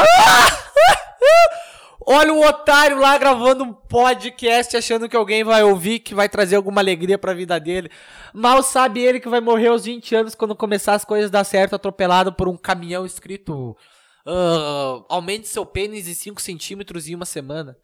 Olha 2.06 2.34
o 2.34 2.46
otário 2.46 2.98
lá 2.98 3.18
gravando 3.18 3.64
um 3.64 3.72
podcast 3.74 4.76
achando 4.76 5.08
que 5.08 5.16
alguém 5.16 5.44
vai 5.44 5.64
ouvir, 5.64 6.00
que 6.00 6.14
vai 6.14 6.28
trazer 6.28 6.58
alguma 6.58 6.82
alegria 6.82 7.18
pra 7.18 7.34
vida 7.34 7.58
dele. 7.60 7.90
Mal 8.34 8.62
sabe 8.62 9.00
ele 9.00 9.20
que 9.20 9.30
vai 9.30 9.40
morrer 9.40 9.68
aos 9.68 9.86
20 9.86 10.16
anos 10.16 10.36
quando 10.36 10.56
começar 10.56 10.96
as 10.96 11.06
coisas 11.06 11.32
dar 11.32 11.44
certo, 11.44 11.76
atropelado 11.76 12.34
por 12.34 12.50
um 12.50 12.58
caminhão 12.58 13.06
escrito 13.06 13.78
uh, 14.26 15.06
aumente 15.08 15.48
seu 15.48 15.66
pênis 15.66 16.08
em 16.08 16.14
5 16.14 16.42
centímetros 16.42 17.08
em 17.08 17.16
uma 17.16 17.26
semana. 17.26 17.78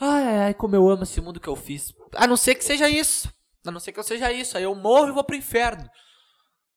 Ai, 0.00 0.38
ai, 0.38 0.54
como 0.54 0.74
eu 0.74 0.88
amo 0.88 1.02
esse 1.02 1.20
mundo 1.20 1.40
que 1.40 1.48
eu 1.48 1.56
fiz. 1.56 1.92
A 2.14 2.26
não 2.26 2.36
ser 2.36 2.54
que 2.54 2.64
seja 2.64 2.88
isso. 2.88 3.30
A 3.66 3.70
não 3.70 3.80
ser 3.80 3.92
que 3.92 3.98
eu 3.98 4.04
seja 4.04 4.32
isso. 4.32 4.56
Aí 4.56 4.64
eu 4.64 4.74
morro 4.74 5.08
e 5.08 5.12
vou 5.12 5.24
pro 5.24 5.36
inferno. 5.36 5.86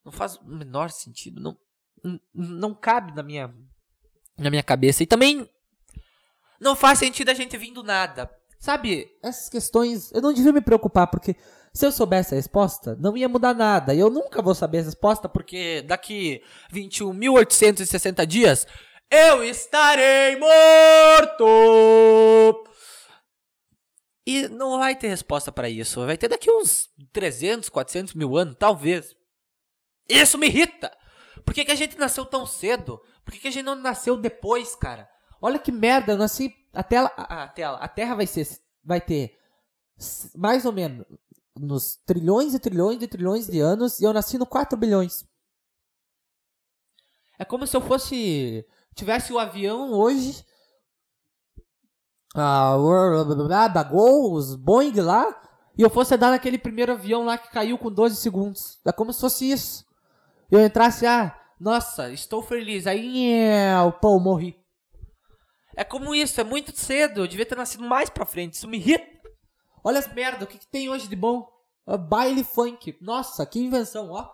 Não 0.04 0.12
faz 0.12 0.36
o 0.38 0.46
menor 0.46 0.90
sentido. 0.90 1.42
Não, 1.42 1.56
não, 2.34 2.74
cabe 2.74 3.16
na 3.16 3.24
minha, 3.24 3.54
na 4.38 4.50
minha 4.50 4.64
cabeça. 4.64 5.04
E 5.04 5.08
também 5.08 5.50
não 6.60 6.76
faz 6.76 7.00
sentido 7.00 7.30
a 7.30 7.34
gente 7.34 7.58
vir 7.58 7.72
do 7.72 7.84
nada. 7.84 8.30
Sabe, 8.60 9.08
essas 9.24 9.50
questões 9.50 10.12
eu 10.12 10.22
não 10.22 10.34
devia 10.34 10.52
me 10.52 10.62
preocupar, 10.62 11.08
porque 11.08 11.36
se 11.74 11.86
eu 11.86 11.92
soubesse 11.92 12.34
a 12.34 12.38
resposta, 12.38 12.98
não 13.00 13.16
ia 13.16 13.30
mudar 13.30 13.54
nada. 13.54 13.94
E 13.94 14.00
eu 14.00 14.10
nunca 14.10 14.42
vou 14.42 14.56
saber 14.56 14.80
a 14.80 14.84
resposta, 14.84 15.30
porque 15.30 15.84
daqui 15.84 16.42
21.860 16.74 18.26
dias 18.26 18.66
eu 19.12 19.44
estarei 19.44 20.36
morto. 20.38 21.46
E 24.26 24.48
não 24.50 24.78
vai 24.80 24.96
ter 24.96 25.08
resposta 25.08 25.52
para 25.52 25.70
isso. 25.70 26.06
Vai 26.06 26.18
ter 26.18 26.28
daqui 26.28 26.52
uns 26.52 26.90
300, 27.14 27.70
400 27.70 28.14
mil 28.14 28.36
anos, 28.36 28.56
talvez. 28.60 29.16
Isso 30.10 30.38
me 30.38 30.48
irrita. 30.48 30.92
Por 31.48 31.54
que, 31.54 31.64
que 31.64 31.72
a 31.72 31.76
gente 31.76 31.98
nasceu 31.98 32.26
tão 32.26 32.46
cedo? 32.46 33.02
Por 33.24 33.34
que, 33.34 33.40
que 33.40 33.48
a 33.48 33.52
gente 33.52 33.64
não 33.64 33.76
nasceu 33.76 34.18
depois, 34.18 34.76
cara? 34.76 35.10
Olha 35.42 35.58
que 35.58 35.72
merda, 35.72 36.12
eu 36.12 36.18
nasci. 36.18 36.54
A 36.74 36.84
tela. 36.84 37.10
A, 37.16 37.44
a 37.44 37.48
tela. 37.48 37.78
A 37.78 37.88
Terra 37.88 38.16
vai 38.16 38.28
ser. 38.28 38.46
Vai 38.84 39.00
ter. 39.00 39.40
Mais 40.36 40.66
ou 40.66 40.74
menos. 40.74 41.06
Nos 41.58 41.96
trilhões 42.06 42.54
e 42.54 42.60
trilhões 42.60 43.02
e 43.02 43.08
trilhões 43.08 43.48
de 43.48 43.62
anos. 43.62 44.02
E 44.02 44.04
eu 44.04 44.12
nasci 44.12 44.38
no 44.38 44.46
4 44.46 44.78
bilhões. 44.78 45.26
É 47.40 47.46
como 47.46 47.66
se 47.66 47.78
eu 47.78 47.82
fosse. 47.82 48.68
Tivesse 48.94 49.32
o 49.32 49.40
avião 49.40 49.94
hoje. 49.94 50.46
A 52.36 53.68
da 53.70 53.84
Gol, 53.84 54.34
os 54.34 54.54
Boeing 54.54 55.00
lá. 55.00 55.26
E 55.78 55.82
eu 55.82 55.90
fosse 55.90 56.18
dar 56.18 56.32
naquele 56.32 56.58
primeiro 56.58 56.92
avião 56.92 57.24
lá 57.24 57.38
que 57.38 57.50
caiu 57.52 57.78
com 57.78 57.90
12 57.90 58.18
segundos. 58.18 58.82
É 58.86 58.92
como 58.92 59.14
se 59.14 59.22
fosse 59.22 59.50
isso. 59.50 59.87
Eu 60.50 60.62
entrasse, 60.62 61.06
ah, 61.06 61.38
nossa, 61.60 62.12
estou 62.12 62.42
feliz. 62.42 62.88
Aí, 62.88 63.34
pô, 64.00 64.20
morri. 64.20 64.56
É 65.76 65.84
como 65.84 66.16
isso, 66.16 66.40
é 66.40 66.44
muito 66.44 66.76
cedo. 66.76 67.22
Eu 67.22 67.28
devia 67.28 67.46
ter 67.46 67.58
nascido 67.58 67.84
mais 67.84 68.10
pra 68.10 68.26
frente. 68.26 68.54
Isso 68.54 68.68
me 68.68 68.78
irrita. 68.78 69.06
Olha 69.84 70.00
as 70.00 70.12
merda, 70.14 70.44
o 70.44 70.48
que, 70.48 70.58
que 70.58 70.68
tem 70.68 70.90
hoje 70.90 71.08
de 71.08 71.16
bom? 71.16 71.48
Uh, 71.86 71.98
baile 71.98 72.44
funk. 72.44 72.98
Nossa, 73.02 73.46
que 73.46 73.60
invenção, 73.60 74.10
ó. 74.12 74.28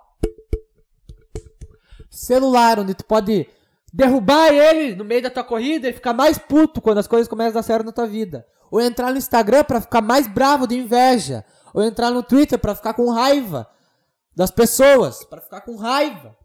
Celular, 2.10 2.80
onde 2.80 2.94
tu 2.94 3.06
pode 3.06 3.48
derrubar 3.92 4.54
ele 4.54 4.96
no 4.96 5.04
meio 5.04 5.22
da 5.22 5.30
tua 5.30 5.44
corrida 5.44 5.90
e 5.90 5.94
ficar 5.94 6.14
mais 6.14 6.38
puto 6.38 6.82
quando 6.82 7.00
as 7.00 7.08
coisas 7.08 7.28
começam 7.28 7.52
a 7.52 7.56
dar 7.56 7.64
certo 7.64 7.86
na 7.86 7.92
tua 7.92 8.08
vida. 8.08 8.46
Ou 8.72 8.82
entrar 8.82 9.12
no 9.12 9.18
Instagram 9.18 9.64
para 9.64 9.82
ficar 9.82 10.02
mais 10.02 10.28
bravo 10.28 10.68
de 10.68 10.76
inveja. 10.76 11.46
Ou 11.74 11.84
entrar 11.84 12.12
no 12.12 12.24
Twitter 12.24 12.58
para 12.58 12.76
ficar 12.76 12.94
com 12.94 13.10
raiva 13.12 13.68
das 14.36 14.52
pessoas, 14.52 15.24
para 15.24 15.42
ficar 15.42 15.62
com 15.62 15.76
raiva. 15.76 16.38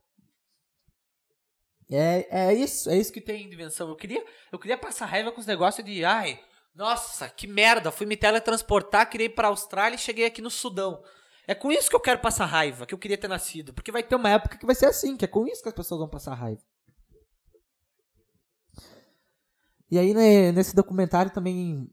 É, 1.91 2.51
é 2.51 2.55
isso, 2.55 2.91
é 2.91 2.97
isso 2.97 3.13
que 3.13 3.21
tem 3.21 3.47
invenção. 3.47 3.89
Eu 3.89 3.97
queria, 3.97 4.25
eu 4.53 4.59
queria 4.59 4.77
passar 4.77 5.07
raiva 5.07 5.33
com 5.33 5.41
os 5.41 5.47
negócios 5.47 5.85
de, 5.85 6.05
ai, 6.05 6.39
nossa, 6.75 7.29
que 7.29 7.47
merda, 7.47 7.91
fui 7.91 8.07
me 8.07 8.17
teletransportar, 8.17 9.09
queria 9.09 9.27
ir 9.27 9.35
pra 9.35 9.49
Austrália 9.49 9.97
e 9.97 9.99
cheguei 9.99 10.27
aqui 10.27 10.43
no 10.43 10.51
Sudão. 10.51 11.03
É 11.47 11.55
com 11.55 11.73
isso 11.73 11.89
que 11.89 11.97
eu 11.97 12.01
quero 12.01 12.21
passar 12.21 12.45
raiva, 12.45 12.85
que 12.85 12.93
eu 12.93 12.99
queria 12.99 13.17
ter 13.17 13.27
nascido. 13.27 13.73
Porque 13.73 13.91
vai 13.91 14.03
ter 14.03 14.15
uma 14.15 14.29
época 14.29 14.59
que 14.59 14.67
vai 14.67 14.75
ser 14.75 14.87
assim, 14.87 15.17
que 15.17 15.25
é 15.25 15.29
com 15.29 15.47
isso 15.47 15.63
que 15.63 15.69
as 15.69 15.75
pessoas 15.75 15.99
vão 15.99 16.09
passar 16.09 16.35
raiva. 16.35 16.61
E 19.91 19.99
aí, 19.99 20.13
né, 20.13 20.53
nesse 20.53 20.77
documentário 20.77 21.33
também, 21.33 21.91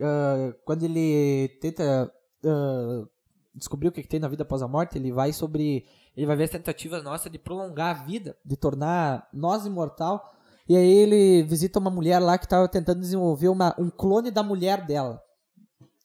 uh, 0.00 0.54
quando 0.64 0.84
ele 0.84 1.50
tenta 1.60 2.10
uh, 2.42 3.06
descobrir 3.54 3.88
o 3.88 3.92
que, 3.92 4.02
tem 4.02 4.20
na 4.20 4.28
vida 4.28 4.42
após 4.42 4.62
a 4.62 4.68
morte, 4.68 4.98
ele 4.98 5.12
vai 5.12 5.32
sobre 5.32 5.86
ele 6.16 6.26
vai 6.26 6.36
ver 6.36 6.44
as 6.44 6.50
tentativas 6.50 7.02
nossas 7.02 7.30
de 7.30 7.38
prolongar 7.38 7.90
a 7.90 8.04
vida, 8.04 8.36
de 8.44 8.56
tornar 8.56 9.28
nós 9.32 9.66
imortal. 9.66 10.32
E 10.68 10.76
aí 10.76 10.90
ele 10.90 11.42
visita 11.42 11.78
uma 11.78 11.90
mulher 11.90 12.18
lá 12.20 12.38
que 12.38 12.46
estava 12.46 12.68
tentando 12.68 13.00
desenvolver 13.00 13.48
uma, 13.48 13.74
um 13.78 13.90
clone 13.90 14.30
da 14.30 14.42
mulher 14.42 14.86
dela. 14.86 15.22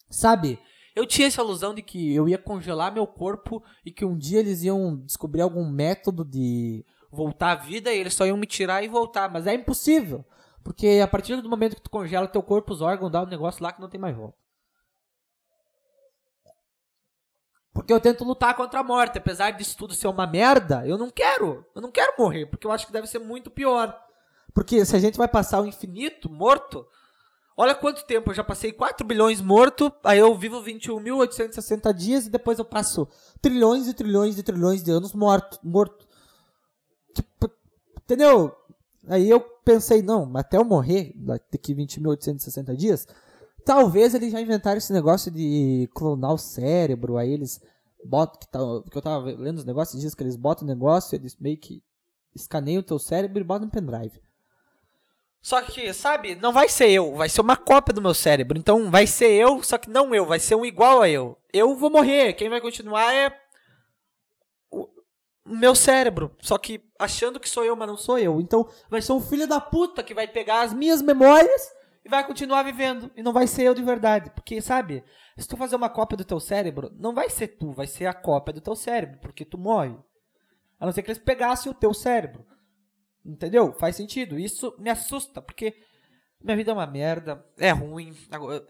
Sabe? 0.09 0.59
Eu 0.95 1.05
tinha 1.05 1.27
essa 1.27 1.41
ilusão 1.41 1.73
de 1.73 1.81
que 1.81 2.13
eu 2.13 2.27
ia 2.27 2.37
congelar 2.37 2.93
meu 2.93 3.05
corpo 3.05 3.63
e 3.85 3.91
que 3.91 4.03
um 4.03 4.17
dia 4.17 4.39
eles 4.39 4.63
iam 4.63 4.97
descobrir 4.97 5.41
algum 5.41 5.69
método 5.69 6.25
de 6.25 6.83
voltar 7.11 7.51
à 7.51 7.55
vida 7.55 7.93
e 7.93 7.99
eles 7.99 8.13
só 8.13 8.25
iam 8.25 8.35
me 8.35 8.47
tirar 8.47 8.83
e 8.83 8.87
voltar. 8.87 9.31
Mas 9.31 9.47
é 9.47 9.53
impossível. 9.53 10.25
Porque 10.63 10.99
a 11.01 11.07
partir 11.07 11.39
do 11.41 11.49
momento 11.49 11.75
que 11.75 11.81
tu 11.81 11.89
congela 11.89 12.27
teu 12.27 12.43
corpo, 12.43 12.73
os 12.73 12.81
órgãos, 12.81 13.11
dá 13.11 13.21
um 13.21 13.27
negócio 13.27 13.63
lá 13.63 13.71
que 13.71 13.79
não 13.79 13.89
tem 13.89 14.01
mais 14.01 14.15
volta. 14.15 14.37
Porque 17.79 17.93
eu 17.93 17.99
tento 18.01 18.25
lutar 18.25 18.55
contra 18.55 18.81
a 18.81 18.83
morte. 18.83 19.17
Apesar 19.17 19.51
disso 19.51 19.77
tudo 19.77 19.93
ser 19.93 20.09
uma 20.09 20.27
merda, 20.27 20.85
eu 20.85 20.97
não 20.97 21.09
quero. 21.09 21.65
Eu 21.73 21.81
não 21.81 21.89
quero 21.89 22.13
morrer, 22.19 22.45
porque 22.45 22.67
eu 22.67 22.71
acho 22.73 22.85
que 22.85 22.91
deve 22.91 23.07
ser 23.07 23.19
muito 23.19 23.49
pior. 23.49 23.97
Porque 24.53 24.83
se 24.83 24.97
a 24.97 24.99
gente 24.99 25.17
vai 25.17 25.29
passar 25.29 25.61
o 25.61 25.65
infinito 25.65 26.29
morto, 26.29 26.85
olha 27.55 27.73
quanto 27.73 28.05
tempo. 28.05 28.31
Eu 28.31 28.35
já 28.35 28.43
passei 28.43 28.73
4 28.73 29.07
bilhões 29.07 29.39
morto, 29.39 29.93
aí 30.03 30.19
eu 30.19 30.35
vivo 30.35 30.61
21.860 30.61 31.93
dias 31.93 32.25
e 32.25 32.29
depois 32.29 32.59
eu 32.59 32.65
passo 32.65 33.07
trilhões 33.41 33.87
e 33.87 33.93
trilhões 33.93 34.37
e 34.37 34.43
trilhões 34.43 34.83
de 34.83 34.91
anos 34.91 35.13
morto. 35.13 35.57
morto. 35.63 36.05
Tipo, 37.13 37.49
entendeu? 38.03 38.53
Aí 39.07 39.29
eu 39.29 39.39
pensei, 39.39 40.01
não, 40.01 40.29
até 40.35 40.57
eu 40.57 40.65
morrer, 40.65 41.13
daqui 41.15 41.73
20.860 41.73 42.75
dias, 42.75 43.07
Talvez 43.69 44.15
eles 44.15 44.31
já 44.31 44.41
inventaram 44.41 44.79
esse 44.79 44.91
negócio 44.91 45.29
de 45.29 45.87
clonar 45.93 46.33
o 46.33 46.39
cérebro, 46.39 47.17
aí 47.17 47.31
eles 47.31 47.61
botam, 48.03 48.39
que, 48.39 48.47
tá, 48.47 48.59
que 48.89 48.97
eu 48.97 49.01
tava 49.03 49.25
lendo 49.25 49.59
os 49.59 49.63
negócios, 49.63 50.01
diz 50.01 50.15
que 50.15 50.23
eles 50.23 50.35
botam 50.35 50.63
o 50.63 50.67
negócio, 50.67 51.15
eles 51.15 51.37
meio 51.39 51.55
que 51.55 51.83
escaneiam 52.33 52.79
o 52.79 52.83
teu 52.83 52.97
cérebro 52.97 53.39
e 53.39 53.43
botam 53.43 53.65
no 53.67 53.71
pendrive. 53.71 54.19
Só 55.39 55.61
que, 55.61 55.93
sabe, 55.93 56.33
não 56.33 56.51
vai 56.51 56.67
ser 56.67 56.89
eu, 56.89 57.13
vai 57.13 57.29
ser 57.29 57.41
uma 57.41 57.55
cópia 57.55 57.93
do 57.93 58.01
meu 58.01 58.15
cérebro. 58.15 58.57
Então 58.57 58.89
vai 58.89 59.05
ser 59.05 59.29
eu, 59.33 59.61
só 59.61 59.77
que 59.77 59.87
não 59.87 60.15
eu, 60.15 60.25
vai 60.25 60.39
ser 60.39 60.55
um 60.55 60.65
igual 60.65 61.03
a 61.03 61.07
eu. 61.07 61.37
Eu 61.53 61.75
vou 61.75 61.91
morrer, 61.91 62.33
quem 62.33 62.49
vai 62.49 62.59
continuar 62.59 63.13
é 63.13 63.39
meu 65.45 65.75
cérebro. 65.75 66.35
Só 66.41 66.57
que 66.57 66.83
achando 66.97 67.39
que 67.39 67.47
sou 67.47 67.63
eu, 67.63 67.75
mas 67.75 67.87
não 67.87 67.97
sou 67.97 68.17
eu. 68.17 68.41
Então 68.41 68.67
vai 68.89 68.99
ser 68.99 69.11
um 69.11 69.21
filho 69.21 69.47
da 69.47 69.61
puta 69.61 70.01
que 70.01 70.15
vai 70.15 70.27
pegar 70.27 70.61
as 70.61 70.73
minhas 70.73 71.03
memórias 71.03 71.77
e 72.03 72.09
vai 72.09 72.25
continuar 72.25 72.63
vivendo. 72.63 73.11
E 73.15 73.23
não 73.23 73.33
vai 73.33 73.47
ser 73.47 73.63
eu 73.63 73.75
de 73.75 73.83
verdade. 73.83 74.29
Porque, 74.31 74.61
sabe, 74.61 75.03
se 75.37 75.47
tu 75.47 75.57
fazer 75.57 75.75
uma 75.75 75.89
cópia 75.89 76.17
do 76.17 76.25
teu 76.25 76.39
cérebro, 76.39 76.91
não 76.97 77.13
vai 77.13 77.29
ser 77.29 77.49
tu, 77.49 77.71
vai 77.71 77.87
ser 77.87 78.05
a 78.05 78.13
cópia 78.13 78.53
do 78.53 78.61
teu 78.61 78.75
cérebro. 78.75 79.19
Porque 79.19 79.45
tu 79.45 79.57
morre. 79.57 79.97
A 80.79 80.85
não 80.85 80.93
ser 80.93 81.03
que 81.03 81.11
eles 81.11 81.21
pegassem 81.21 81.71
o 81.71 81.75
teu 81.75 81.93
cérebro. 81.93 82.45
Entendeu? 83.25 83.73
Faz 83.73 83.95
sentido. 83.95 84.39
Isso 84.39 84.73
me 84.79 84.89
assusta, 84.89 85.41
porque 85.41 85.75
minha 86.41 86.55
vida 86.55 86.71
é 86.71 86.73
uma 86.73 86.87
merda, 86.87 87.45
é 87.57 87.69
ruim. 87.71 88.15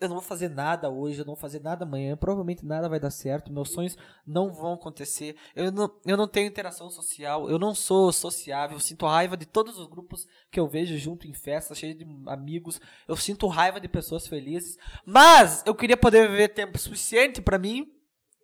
Eu 0.02 0.10
não 0.10 0.16
vou 0.16 0.24
fazer 0.24 0.50
nada 0.50 0.90
hoje, 0.90 1.20
eu 1.20 1.26
não 1.26 1.36
vou 1.36 1.42
fazer 1.42 1.62
nada 1.62 1.86
amanhã. 1.86 2.18
Provavelmente 2.18 2.66
nada 2.66 2.90
vai 2.90 3.00
dar 3.00 3.12
certo. 3.12 3.54
Meus 3.54 3.72
sonhos 3.72 3.96
não 4.26 4.52
vão 4.52 4.74
acontecer. 4.74 5.36
Eu 5.56 5.72
não, 5.72 5.92
eu 6.04 6.18
não 6.18 6.28
tenho 6.28 6.48
interação 6.48 6.90
social, 6.90 7.48
eu 7.48 7.60
não 7.60 7.76
sou 7.76 8.12
sociável. 8.12 8.80
Sinto 8.80 9.06
raiva 9.06 9.38
de 9.38 9.46
todos 9.46 9.78
os 9.78 9.86
grupos 9.88 10.28
que 10.52 10.60
eu 10.60 10.68
vejo 10.68 10.98
junto 10.98 11.28
em 11.28 11.34
festas, 11.34 11.78
cheio 11.78 11.94
de 11.94 12.08
amigos. 12.26 12.82
Eu 13.08 13.16
sinto 13.16 13.46
raiva 13.48 13.80
de 13.80 13.88
pessoas 13.88 14.28
felizes. 14.28 14.76
Mas 15.06 15.64
eu 15.64 15.76
queria 15.76 15.96
poder 15.96 16.28
viver 16.28 16.48
tempo 16.50 16.78
suficiente 16.80 17.40
para 17.40 17.60
mim 17.60 17.94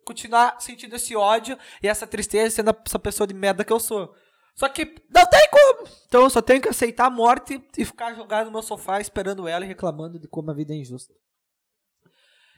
continuar 0.04 0.60
sentindo 0.60 0.94
esse 0.94 1.16
ódio 1.16 1.58
e 1.82 1.88
essa 1.88 2.06
tristeza 2.06 2.54
sendo 2.54 2.76
essa 2.86 2.98
pessoa 2.98 3.26
de 3.26 3.34
merda 3.34 3.64
que 3.64 3.72
eu 3.72 3.80
sou. 3.80 4.14
Só 4.54 4.68
que 4.68 4.84
não 5.12 5.26
tem 5.26 5.48
como. 5.50 5.65
Então 6.06 6.22
eu 6.22 6.30
só 6.30 6.40
tenho 6.42 6.60
que 6.60 6.68
aceitar 6.68 7.06
a 7.06 7.10
morte 7.10 7.62
e 7.76 7.84
ficar 7.84 8.14
jogado 8.14 8.46
no 8.46 8.52
meu 8.52 8.62
sofá 8.62 9.00
esperando 9.00 9.46
ela 9.46 9.64
e 9.64 9.68
reclamando 9.68 10.18
de 10.18 10.28
como 10.28 10.50
a 10.50 10.54
vida 10.54 10.72
é 10.72 10.76
injusta. 10.76 11.14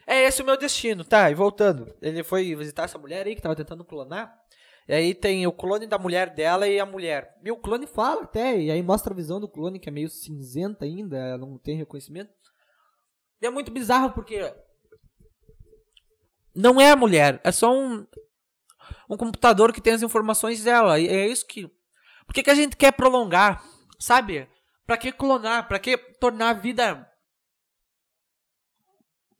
É 0.07 0.23
esse 0.23 0.41
o 0.41 0.45
meu 0.45 0.57
destino, 0.57 1.03
tá? 1.03 1.29
E 1.29 1.35
voltando. 1.35 1.93
Ele 2.01 2.23
foi 2.23 2.55
visitar 2.55 2.83
essa 2.83 2.97
mulher 2.97 3.27
aí 3.27 3.35
que 3.35 3.41
tava 3.41 3.55
tentando 3.55 3.85
clonar. 3.85 4.35
E 4.87 4.93
aí 4.93 5.13
tem 5.13 5.45
o 5.45 5.51
clone 5.51 5.85
da 5.85 5.99
mulher 5.99 6.31
dela 6.31 6.67
e 6.67 6.79
a 6.79 6.85
mulher. 6.85 7.37
E 7.43 7.51
o 7.51 7.57
clone 7.57 7.85
fala 7.85 8.23
até, 8.23 8.59
e 8.59 8.71
aí 8.71 8.81
mostra 8.81 9.13
a 9.13 9.15
visão 9.15 9.39
do 9.39 9.47
clone 9.47 9.79
que 9.79 9.87
é 9.87 9.91
meio 9.91 10.09
cinzenta 10.09 10.83
ainda, 10.83 11.37
não 11.37 11.59
tem 11.59 11.77
reconhecimento. 11.77 12.31
E 13.39 13.45
é 13.45 13.51
muito 13.51 13.71
bizarro 13.71 14.11
porque 14.11 14.51
não 16.55 16.81
é 16.81 16.89
a 16.89 16.95
mulher, 16.95 17.39
é 17.43 17.51
só 17.51 17.71
um 17.71 18.05
um 19.09 19.17
computador 19.17 19.71
que 19.71 19.81
tem 19.81 19.93
as 19.93 20.01
informações 20.01 20.63
dela. 20.63 20.99
E 20.99 21.07
é 21.07 21.27
isso 21.27 21.45
que 21.45 21.69
por 22.29 22.33
que, 22.35 22.43
que 22.43 22.51
a 22.51 22.55
gente 22.55 22.77
quer 22.77 22.91
prolongar? 22.91 23.65
Sabe? 23.99 24.47
Para 24.85 24.99
que 24.99 25.11
clonar? 25.11 25.67
Para 25.67 25.79
que 25.79 25.97
tornar 25.97 26.49
a 26.49 26.53
vida 26.53 27.11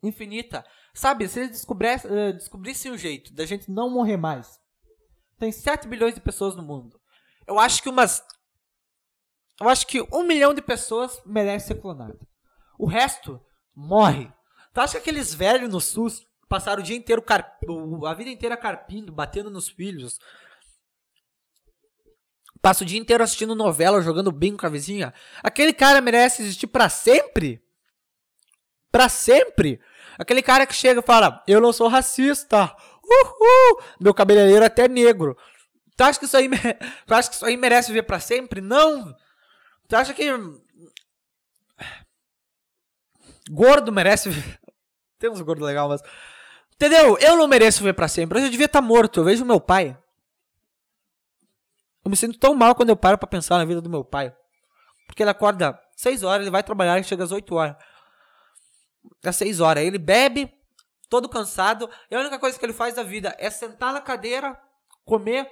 infinita? 0.02 0.66
Sabe? 0.92 1.28
Se 1.28 1.38
eles 1.38 1.52
descobrissem, 1.52 2.10
uh, 2.10 2.32
descobrissem 2.32 2.90
um 2.90 2.98
jeito 2.98 3.32
da 3.32 3.46
gente 3.46 3.70
não 3.70 3.88
morrer 3.88 4.16
mais. 4.16 4.58
Tem 5.38 5.52
7 5.52 5.86
bilhões 5.86 6.16
de 6.16 6.20
pessoas 6.20 6.56
no 6.56 6.64
mundo. 6.64 7.00
Eu 7.46 7.60
acho 7.60 7.80
que 7.80 7.88
umas. 7.88 8.24
Eu 9.60 9.68
acho 9.68 9.86
que 9.86 10.02
um 10.12 10.24
milhão 10.24 10.52
de 10.52 10.60
pessoas 10.60 11.22
merece 11.24 11.68
ser 11.68 11.80
clonado. 11.80 12.18
O 12.76 12.86
resto 12.86 13.40
morre. 13.72 14.32
Tu 14.74 14.80
acha 14.80 14.92
que 14.94 14.98
aqueles 14.98 15.32
velhos 15.32 15.70
no 15.70 15.80
SUS 15.80 16.26
passaram 16.48 16.82
o 16.82 16.84
dia 16.84 16.96
inteiro, 16.96 17.22
carp... 17.22 17.62
a 18.04 18.14
vida 18.14 18.30
inteira 18.30 18.56
carpindo, 18.56 19.12
batendo 19.12 19.48
nos 19.48 19.68
filhos, 19.68 20.18
passa 22.60 22.84
o 22.84 22.86
dia 22.86 22.98
inteiro 22.98 23.22
assistindo 23.22 23.54
novela, 23.54 24.02
jogando 24.02 24.32
bingo 24.32 24.58
com 24.58 24.66
a 24.66 24.70
vizinha, 24.70 25.12
aquele 25.42 25.72
cara 25.72 26.00
merece 26.00 26.42
existir 26.42 26.66
para 26.66 26.88
sempre? 26.88 27.62
Para 28.90 29.08
sempre? 29.08 29.80
Aquele 30.18 30.42
cara 30.42 30.66
que 30.66 30.74
chega 30.74 31.00
e 31.00 31.06
fala: 31.06 31.42
Eu 31.46 31.60
não 31.60 31.72
sou 31.72 31.88
racista. 31.88 32.74
Uhul! 33.02 33.82
Meu 34.00 34.12
cabeleireiro 34.12 34.62
é 34.62 34.66
até 34.66 34.88
negro. 34.88 35.36
Tu 35.96 36.02
acha 36.02 36.18
que 36.18 36.24
isso 36.24 36.36
aí, 36.36 36.48
tu 37.06 37.14
acha 37.14 37.28
que 37.28 37.34
isso 37.36 37.46
aí 37.46 37.56
merece 37.56 37.88
viver 37.88 38.02
para 38.02 38.20
sempre? 38.20 38.60
Não! 38.60 39.14
Tu 39.88 39.96
acha 39.96 40.12
que. 40.12 40.24
Gordo 43.50 43.92
merece. 43.92 44.30
Tem 45.18 45.30
uns 45.30 45.40
gordos 45.40 45.66
legais, 45.66 45.88
mas. 45.88 46.02
Entendeu? 46.74 47.18
Eu 47.18 47.36
não 47.36 47.46
mereço 47.46 47.80
viver 47.80 47.92
para 47.92 48.08
sempre. 48.08 48.38
Eu 48.38 48.44
já 48.44 48.50
devia 48.50 48.66
estar 48.66 48.80
tá 48.80 48.86
morto. 48.86 49.20
Eu 49.20 49.24
vejo 49.24 49.44
meu 49.44 49.60
pai. 49.60 49.96
Eu 52.04 52.10
me 52.10 52.16
sinto 52.16 52.38
tão 52.38 52.54
mal 52.54 52.74
quando 52.74 52.90
eu 52.90 52.96
paro 52.96 53.18
para 53.18 53.28
pensar 53.28 53.58
na 53.58 53.64
vida 53.64 53.80
do 53.80 53.90
meu 53.90 54.04
pai. 54.04 54.34
Porque 55.06 55.22
ele 55.22 55.30
acorda 55.30 55.78
6 55.96 56.22
horas, 56.22 56.42
ele 56.42 56.50
vai 56.50 56.62
trabalhar 56.62 56.98
e 56.98 57.04
chega 57.04 57.24
às 57.24 57.32
8 57.32 57.54
horas. 57.54 57.76
Às 59.24 59.36
6 59.36 59.60
horas. 59.60 59.84
Ele 59.84 59.98
bebe, 59.98 60.52
todo 61.08 61.28
cansado. 61.28 61.90
E 62.10 62.14
a 62.14 62.20
única 62.20 62.38
coisa 62.38 62.58
que 62.58 62.64
ele 62.64 62.72
faz 62.72 62.94
da 62.94 63.02
vida 63.02 63.34
é 63.38 63.50
sentar 63.50 63.92
na 63.92 64.00
cadeira, 64.00 64.58
comer, 65.04 65.50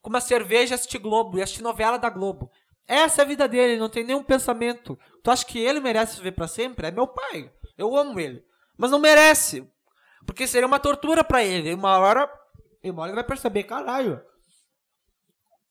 com 0.00 0.10
uma 0.10 0.20
cerveja, 0.20 0.74
assistir 0.74 0.98
Globo 0.98 1.38
e 1.38 1.42
assistir 1.42 1.62
novela 1.62 1.98
da 1.98 2.08
Globo. 2.10 2.50
Essa 2.86 3.20
é 3.20 3.24
a 3.24 3.28
vida 3.28 3.46
dele, 3.46 3.78
não 3.78 3.90
tem 3.90 4.02
nenhum 4.02 4.22
pensamento. 4.22 4.98
Tu 5.22 5.30
acha 5.30 5.44
que 5.44 5.58
ele 5.58 5.78
merece 5.78 6.16
viver 6.16 6.32
para 6.32 6.48
sempre? 6.48 6.86
É 6.86 6.90
meu 6.90 7.06
pai. 7.06 7.52
Eu 7.76 7.94
amo 7.94 8.18
ele. 8.18 8.42
Mas 8.78 8.90
não 8.90 8.98
merece. 8.98 9.70
Porque 10.24 10.46
seria 10.46 10.66
uma 10.66 10.80
tortura 10.80 11.22
para 11.22 11.44
ele. 11.44 11.70
E 11.70 11.74
uma 11.74 11.98
hora, 11.98 12.28
uma 12.82 13.02
hora 13.02 13.10
ele 13.10 13.16
vai 13.16 13.24
perceber, 13.24 13.64
caralho. 13.64 14.20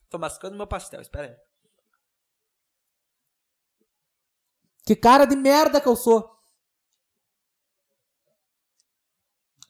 Tô 0.10 0.18
mascando 0.18 0.56
meu 0.56 0.68
pastel, 0.68 1.02
espera 1.02 1.28
aí. 1.28 1.36
Que 4.86 4.96
cara 4.96 5.26
de 5.26 5.36
merda 5.36 5.82
que 5.82 5.88
eu 5.88 5.96
sou. 5.96 6.34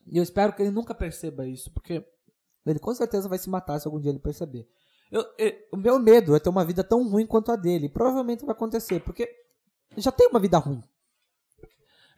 E 0.06 0.18
eu 0.18 0.24
espero 0.24 0.54
que 0.54 0.62
ele 0.62 0.72
nunca 0.72 0.94
perceba 0.94 1.46
isso, 1.48 1.72
porque 1.74 2.06
ele 2.66 2.80
com 2.80 2.94
certeza 2.94 3.28
vai 3.28 3.38
se 3.38 3.50
matar 3.50 3.80
se 3.80 3.88
algum 3.88 4.00
dia 4.00 4.12
ele 4.12 4.20
perceber. 4.20 4.70
Eu, 5.12 5.26
eu, 5.38 5.54
o 5.74 5.78
meu 5.78 5.98
medo 6.00 6.36
é 6.36 6.40
ter 6.40 6.50
uma 6.50 6.66
vida 6.66 6.84
tão 6.84 7.08
ruim 7.10 7.26
quanto 7.26 7.52
a 7.52 7.56
dele. 7.56 7.90
Provavelmente 7.90 8.46
vai 8.46 8.54
acontecer, 8.54 9.00
porque 9.02 9.28
já 9.98 10.12
tem 10.12 10.28
uma 10.28 10.40
vida 10.40 10.58
ruim. 10.58 10.84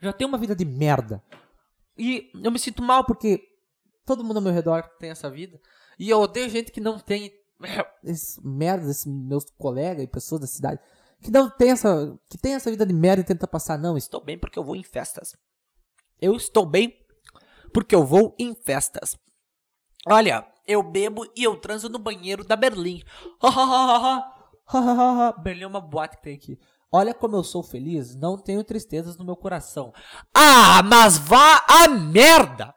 Já 0.02 0.12
tem 0.12 0.26
uma 0.26 0.38
vida 0.38 0.54
de 0.54 0.64
merda. 0.64 1.22
E 1.96 2.30
eu 2.34 2.50
me 2.50 2.58
sinto 2.58 2.82
mal 2.82 3.04
porque 3.04 3.42
todo 4.04 4.24
mundo 4.24 4.38
ao 4.38 4.42
meu 4.42 4.52
redor 4.52 4.82
tem 4.98 5.10
essa 5.10 5.30
vida. 5.30 5.60
E 5.98 6.10
eu 6.10 6.18
odeio 6.18 6.48
gente 6.48 6.72
que 6.72 6.80
não 6.80 6.98
tem 6.98 7.32
esses 8.02 8.38
merdas, 8.42 8.88
esses 8.90 9.06
meus 9.06 9.44
colegas 9.58 10.04
e 10.04 10.08
pessoas 10.08 10.40
da 10.40 10.46
cidade, 10.46 10.80
que 11.22 11.30
não 11.30 11.50
tem 11.50 11.70
essa, 11.70 12.18
que 12.28 12.38
tem 12.38 12.54
essa 12.54 12.70
vida 12.70 12.86
de 12.86 12.94
merda 12.94 13.20
e 13.20 13.24
tenta 13.24 13.46
passar, 13.46 13.78
não, 13.78 13.96
estou 13.96 14.24
bem 14.24 14.38
porque 14.38 14.58
eu 14.58 14.64
vou 14.64 14.76
em 14.76 14.82
festas. 14.82 15.36
Eu 16.20 16.34
estou 16.34 16.64
bem 16.66 16.94
porque 17.72 17.94
eu 17.94 18.04
vou 18.04 18.34
em 18.38 18.54
festas. 18.54 19.16
Olha, 20.06 20.46
eu 20.66 20.82
bebo 20.82 21.30
e 21.36 21.44
eu 21.44 21.56
transo 21.56 21.88
no 21.88 21.98
banheiro 21.98 22.44
da 22.44 22.56
Berlim. 22.56 23.02
Berlim 25.42 25.62
é 25.62 25.66
uma 25.66 25.80
boate 25.80 26.16
que 26.16 26.22
tem 26.22 26.34
aqui. 26.34 26.58
Olha 26.92 27.14
como 27.14 27.36
eu 27.36 27.44
sou 27.44 27.62
feliz, 27.62 28.16
não 28.16 28.36
tenho 28.36 28.64
tristezas 28.64 29.16
no 29.16 29.24
meu 29.24 29.36
coração. 29.36 29.92
Ah, 30.34 30.82
mas 30.82 31.18
vá 31.18 31.64
a 31.68 31.88
merda! 31.88 32.74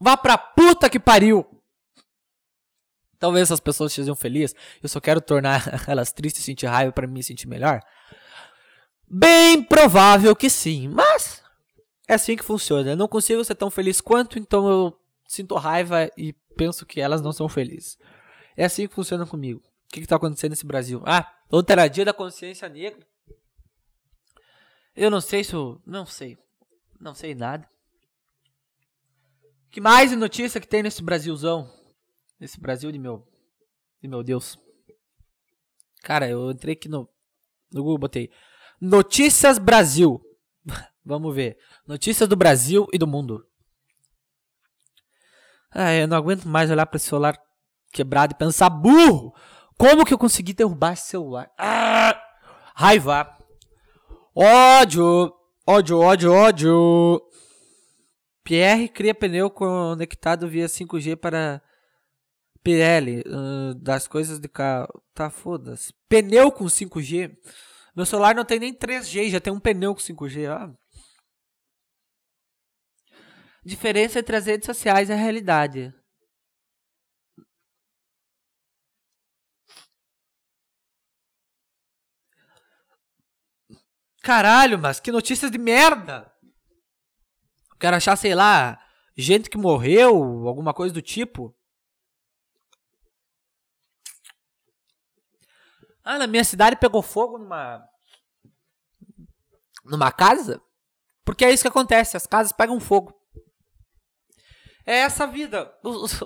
Vá 0.00 0.16
pra 0.16 0.36
puta 0.36 0.90
que 0.90 1.00
pariu! 1.00 1.46
Talvez 3.18 3.44
essas 3.44 3.60
pessoas 3.60 3.92
estejam 3.92 4.14
felizes. 4.14 4.54
Eu 4.82 4.88
só 4.88 5.00
quero 5.00 5.20
tornar 5.20 5.62
elas 5.88 6.12
tristes 6.12 6.42
e 6.42 6.44
sentir 6.44 6.66
raiva 6.66 6.92
para 6.92 7.06
me 7.06 7.22
sentir 7.22 7.48
melhor. 7.48 7.80
Bem 9.10 9.62
provável 9.62 10.36
que 10.36 10.50
sim, 10.50 10.88
mas 10.88 11.42
é 12.06 12.14
assim 12.14 12.36
que 12.36 12.44
funciona. 12.44 12.90
Eu 12.90 12.96
não 12.96 13.08
consigo 13.08 13.44
ser 13.44 13.54
tão 13.54 13.70
feliz 13.70 14.00
quanto, 14.00 14.38
então 14.38 14.68
eu 14.68 14.98
sinto 15.26 15.54
raiva 15.56 16.10
e 16.16 16.32
penso 16.56 16.86
que 16.86 17.00
elas 17.00 17.20
não 17.20 17.32
são 17.32 17.48
felizes. 17.48 17.98
É 18.56 18.64
assim 18.64 18.86
que 18.86 18.94
funciona 18.94 19.26
comigo. 19.26 19.60
O 19.60 19.88
que 19.88 20.00
está 20.00 20.16
acontecendo 20.16 20.50
nesse 20.50 20.66
Brasil? 20.66 21.02
Ah, 21.06 21.26
outra 21.50 21.88
dia 21.88 22.04
da 22.04 22.12
consciência 22.12 22.68
negra. 22.68 23.06
Eu 24.94 25.10
não 25.10 25.20
sei 25.20 25.44
se 25.44 25.54
eu. 25.54 25.80
Não 25.86 26.04
sei. 26.04 26.36
Não 27.00 27.14
sei 27.14 27.34
nada. 27.34 27.68
Que 29.70 29.80
mais 29.80 30.10
notícia 30.16 30.60
que 30.60 30.66
tem 30.66 30.82
nesse 30.82 31.02
Brasilzão? 31.02 31.70
Nesse 32.40 32.60
Brasil 32.60 32.92
de 32.92 32.98
meu. 32.98 33.26
De 34.00 34.08
meu 34.08 34.22
Deus. 34.22 34.58
Cara, 36.02 36.28
eu 36.28 36.50
entrei 36.50 36.74
aqui 36.74 36.88
no. 36.88 37.08
No 37.72 37.82
Google, 37.82 37.98
botei. 37.98 38.30
Notícias 38.80 39.58
Brasil. 39.58 40.20
Vamos 41.04 41.34
ver. 41.34 41.58
Notícias 41.86 42.28
do 42.28 42.36
Brasil 42.36 42.86
e 42.92 42.98
do 42.98 43.06
mundo. 43.06 43.44
Ah, 45.70 45.92
eu 45.92 46.08
não 46.08 46.16
aguento 46.16 46.46
mais 46.46 46.70
olhar 46.70 46.86
para 46.86 46.96
esse 46.96 47.06
celular 47.06 47.38
quebrado 47.92 48.32
e 48.32 48.38
pensar, 48.38 48.70
burro! 48.70 49.34
Como 49.76 50.04
que 50.04 50.14
eu 50.14 50.18
consegui 50.18 50.52
derrubar 50.52 50.92
esse 50.92 51.06
celular? 51.06 51.50
Ah! 51.58 52.18
Raiva! 52.74 53.36
Ódio! 54.34 55.32
Ódio, 55.66 55.98
ódio, 55.98 56.32
ódio! 56.32 57.22
Pierre 58.42 58.88
cria 58.88 59.14
pneu 59.14 59.50
conectado 59.50 60.48
via 60.48 60.66
5G 60.66 61.16
para 61.16 61.62
Pirelli, 62.62 63.22
uh, 63.26 63.74
das 63.74 64.06
coisas 64.06 64.38
de 64.38 64.48
carro. 64.48 65.02
Tá 65.14 65.30
foda-se. 65.30 65.92
Pneu 66.08 66.50
com 66.52 66.64
5G. 66.64 67.36
Meu 67.96 68.06
celular 68.06 68.34
não 68.34 68.44
tem 68.44 68.60
nem 68.60 68.72
3G, 68.72 69.30
já 69.30 69.40
tem 69.40 69.52
um 69.52 69.60
pneu 69.60 69.94
com 69.94 70.00
5G. 70.00 70.48
Ó. 70.48 70.72
Diferença 73.64 74.18
entre 74.20 74.36
as 74.36 74.46
redes 74.46 74.66
sociais 74.66 75.08
e 75.08 75.12
a 75.12 75.16
realidade. 75.16 75.92
Caralho, 84.22 84.78
mas 84.78 85.00
que 85.00 85.10
notícias 85.10 85.50
de 85.50 85.58
merda! 85.58 86.30
Quero 87.80 87.96
achar, 87.96 88.16
sei 88.16 88.34
lá, 88.34 88.78
gente 89.16 89.48
que 89.48 89.56
morreu, 89.56 90.14
alguma 90.46 90.74
coisa 90.74 90.92
do 90.92 91.00
tipo. 91.00 91.57
Ah, 96.10 96.16
na 96.16 96.26
minha 96.26 96.42
cidade 96.42 96.74
pegou 96.76 97.02
fogo 97.02 97.36
numa. 97.36 97.86
numa 99.84 100.10
casa? 100.10 100.58
Porque 101.22 101.44
é 101.44 101.52
isso 101.52 101.62
que 101.62 101.68
acontece, 101.68 102.16
as 102.16 102.26
casas 102.26 102.50
pegam 102.50 102.80
fogo. 102.80 103.14
É 104.86 105.00
essa 105.00 105.26
vida. 105.26 105.70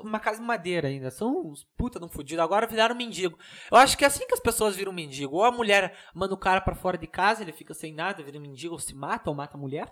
Uma 0.05 0.21
casa 0.21 0.39
de 0.39 0.47
madeira 0.47 0.87
ainda. 0.87 1.11
São 1.11 1.49
os 1.49 1.65
puta 1.77 1.99
não 1.99 2.09
fudido. 2.09 2.41
Agora 2.41 2.65
viraram 2.65 2.95
mendigo. 2.95 3.37
Eu 3.73 3.77
acho 3.77 3.99
que 3.99 4.05
é 4.05 4.07
assim 4.07 4.25
que 4.25 4.35
as 4.35 4.39
pessoas 4.39 4.77
viram 4.77 4.93
mendigo. 4.93 5.35
Ou 5.35 5.45
a 5.45 5.51
mulher 5.51 5.99
manda 6.15 6.33
o 6.33 6.39
cara 6.39 6.61
para 6.61 6.77
fora 6.77 6.97
de 6.97 7.09
casa, 7.09 7.43
ele 7.43 7.51
fica 7.51 7.75
sem 7.75 7.93
nada, 7.93 8.23
vira 8.23 8.39
mendigo, 8.39 8.75
ou 8.75 8.79
se 8.79 8.95
mata, 8.95 9.31
ou 9.31 9.35
mata 9.35 9.57
a 9.57 9.61
mulher. 9.61 9.91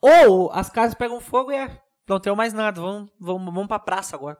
Ou 0.00 0.50
as 0.50 0.70
casas 0.70 0.94
pegam 0.94 1.20
fogo 1.20 1.52
e 1.52 1.56
é. 1.56 1.82
Não 2.08 2.18
tem 2.18 2.34
mais 2.34 2.54
nada. 2.54 2.80
Vamos, 2.80 3.10
vamos, 3.20 3.52
vamos 3.52 3.68
pra 3.68 3.78
praça 3.78 4.16
agora. 4.16 4.38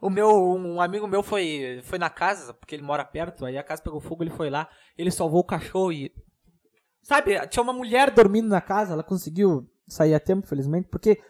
O 0.00 0.08
meu, 0.08 0.28
um 0.30 0.80
amigo 0.80 1.06
meu 1.06 1.22
foi, 1.22 1.80
foi 1.84 1.98
na 1.98 2.08
casa, 2.08 2.54
porque 2.54 2.74
ele 2.74 2.82
mora 2.82 3.04
perto, 3.04 3.44
aí 3.44 3.58
a 3.58 3.62
casa 3.62 3.82
pegou 3.82 4.00
fogo, 4.00 4.22
ele 4.22 4.30
foi 4.30 4.48
lá, 4.48 4.68
ele 4.96 5.10
salvou 5.10 5.40
o 5.40 5.46
cachorro 5.46 5.92
e. 5.92 6.10
Sabe, 7.02 7.46
tinha 7.48 7.62
uma 7.62 7.72
mulher 7.72 8.10
dormindo 8.10 8.48
na 8.48 8.60
casa, 8.60 8.92
ela 8.92 9.02
conseguiu 9.02 9.68
sair 9.86 10.14
a 10.14 10.20
tempo, 10.20 10.46
felizmente, 10.46 10.88
porque 10.88 11.20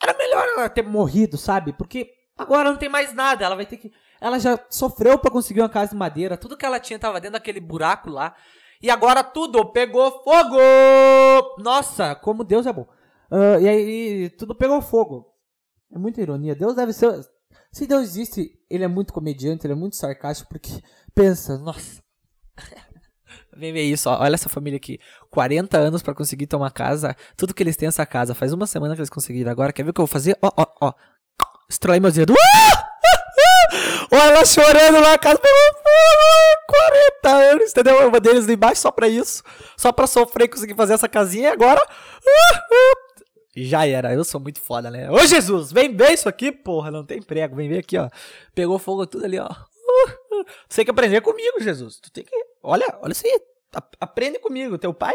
era 0.00 0.16
melhor 0.16 0.46
ela 0.46 0.68
ter 0.68 0.82
morrido, 0.82 1.36
sabe? 1.36 1.72
Porque 1.72 2.08
agora 2.36 2.70
não 2.70 2.76
tem 2.76 2.88
mais 2.88 3.12
nada, 3.12 3.44
ela 3.44 3.56
vai 3.56 3.66
ter 3.66 3.78
que. 3.78 3.90
Ela 4.20 4.38
já 4.38 4.58
sofreu 4.70 5.18
para 5.18 5.30
conseguir 5.30 5.60
uma 5.60 5.68
casa 5.68 5.90
de 5.90 5.96
madeira, 5.96 6.36
tudo 6.36 6.56
que 6.56 6.64
ela 6.64 6.78
tinha 6.78 6.98
tava 6.98 7.20
dentro 7.20 7.32
daquele 7.32 7.60
buraco 7.60 8.10
lá. 8.10 8.34
E 8.80 8.90
agora 8.90 9.24
tudo 9.24 9.72
pegou 9.72 10.22
fogo! 10.22 10.58
Nossa, 11.58 12.14
como 12.14 12.44
Deus 12.44 12.66
é 12.66 12.72
bom. 12.72 12.86
Uh, 13.30 13.60
e 13.60 13.68
aí 13.68 14.30
tudo 14.30 14.54
pegou 14.54 14.80
fogo. 14.82 15.33
É 15.94 15.98
muita 15.98 16.20
ironia. 16.20 16.56
Deus 16.56 16.74
deve 16.74 16.92
ser. 16.92 17.24
Se 17.70 17.86
Deus 17.86 18.02
existe, 18.02 18.58
ele 18.68 18.82
é 18.82 18.88
muito 18.88 19.12
comediante, 19.12 19.64
ele 19.64 19.74
é 19.74 19.76
muito 19.76 19.94
sarcástico, 19.94 20.48
porque 20.48 20.82
pensa, 21.14 21.56
nossa. 21.58 22.02
Vem 23.56 23.72
ver 23.72 23.82
isso, 23.82 24.10
ó. 24.10 24.20
olha 24.20 24.34
essa 24.34 24.48
família 24.48 24.76
aqui. 24.76 24.98
40 25.30 25.78
anos 25.78 26.02
para 26.02 26.12
conseguir 26.12 26.48
ter 26.48 26.56
uma 26.56 26.72
casa. 26.72 27.14
Tudo 27.36 27.54
que 27.54 27.62
eles 27.62 27.76
têm 27.76 27.86
essa 27.86 28.04
casa. 28.04 28.34
Faz 28.34 28.52
uma 28.52 28.66
semana 28.66 28.94
que 28.94 29.00
eles 29.00 29.10
conseguiram. 29.10 29.52
Agora, 29.52 29.72
quer 29.72 29.84
ver 29.84 29.90
o 29.90 29.92
que 29.92 30.00
eu 30.00 30.06
vou 30.06 30.12
fazer? 30.12 30.36
Ó, 30.42 30.50
ó, 30.56 30.66
ó. 30.80 30.92
Estrelei 31.70 32.00
meus 32.00 32.14
dedos. 32.14 32.36
Olha 34.10 34.22
ela 34.22 34.44
chorando 34.44 35.00
lá, 35.00 35.14
a 35.14 35.18
casa 35.18 35.38
pegou 35.38 35.58
fogo. 35.74 36.92
40 37.22 37.36
anos, 37.52 37.70
entendeu? 37.70 38.08
Uma 38.08 38.20
deles 38.20 38.48
embaixo 38.48 38.80
só 38.80 38.90
pra 38.90 39.08
isso. 39.08 39.42
Só 39.76 39.92
pra 39.92 40.08
sofrer 40.08 40.46
e 40.46 40.48
conseguir 40.48 40.74
fazer 40.74 40.94
essa 40.94 41.08
casinha. 41.08 41.50
E 41.50 41.52
agora. 41.52 41.80
Já 43.56 43.86
era, 43.86 44.12
eu 44.12 44.24
sou 44.24 44.40
muito 44.40 44.60
foda, 44.60 44.90
né? 44.90 45.10
Ô 45.10 45.18
Jesus, 45.26 45.70
vem 45.70 45.94
ver 45.94 46.12
isso 46.12 46.28
aqui, 46.28 46.50
porra, 46.50 46.90
não 46.90 47.04
tem 47.04 47.22
prego. 47.22 47.54
Vem 47.54 47.68
ver 47.68 47.78
aqui, 47.78 47.96
ó. 47.96 48.10
Pegou 48.54 48.78
fogo 48.78 49.06
tudo 49.06 49.24
ali, 49.24 49.38
ó. 49.38 49.48
Você 50.68 50.76
tem 50.76 50.84
que 50.84 50.90
aprender 50.90 51.20
comigo, 51.20 51.60
Jesus. 51.60 51.98
Tu 51.98 52.10
tem 52.10 52.24
que. 52.24 52.34
Olha, 52.62 52.98
olha 53.00 53.12
isso 53.12 53.26
aí. 53.26 53.40
Aprende 54.00 54.38
comigo, 54.38 54.78
teu 54.78 54.92
pai. 54.92 55.14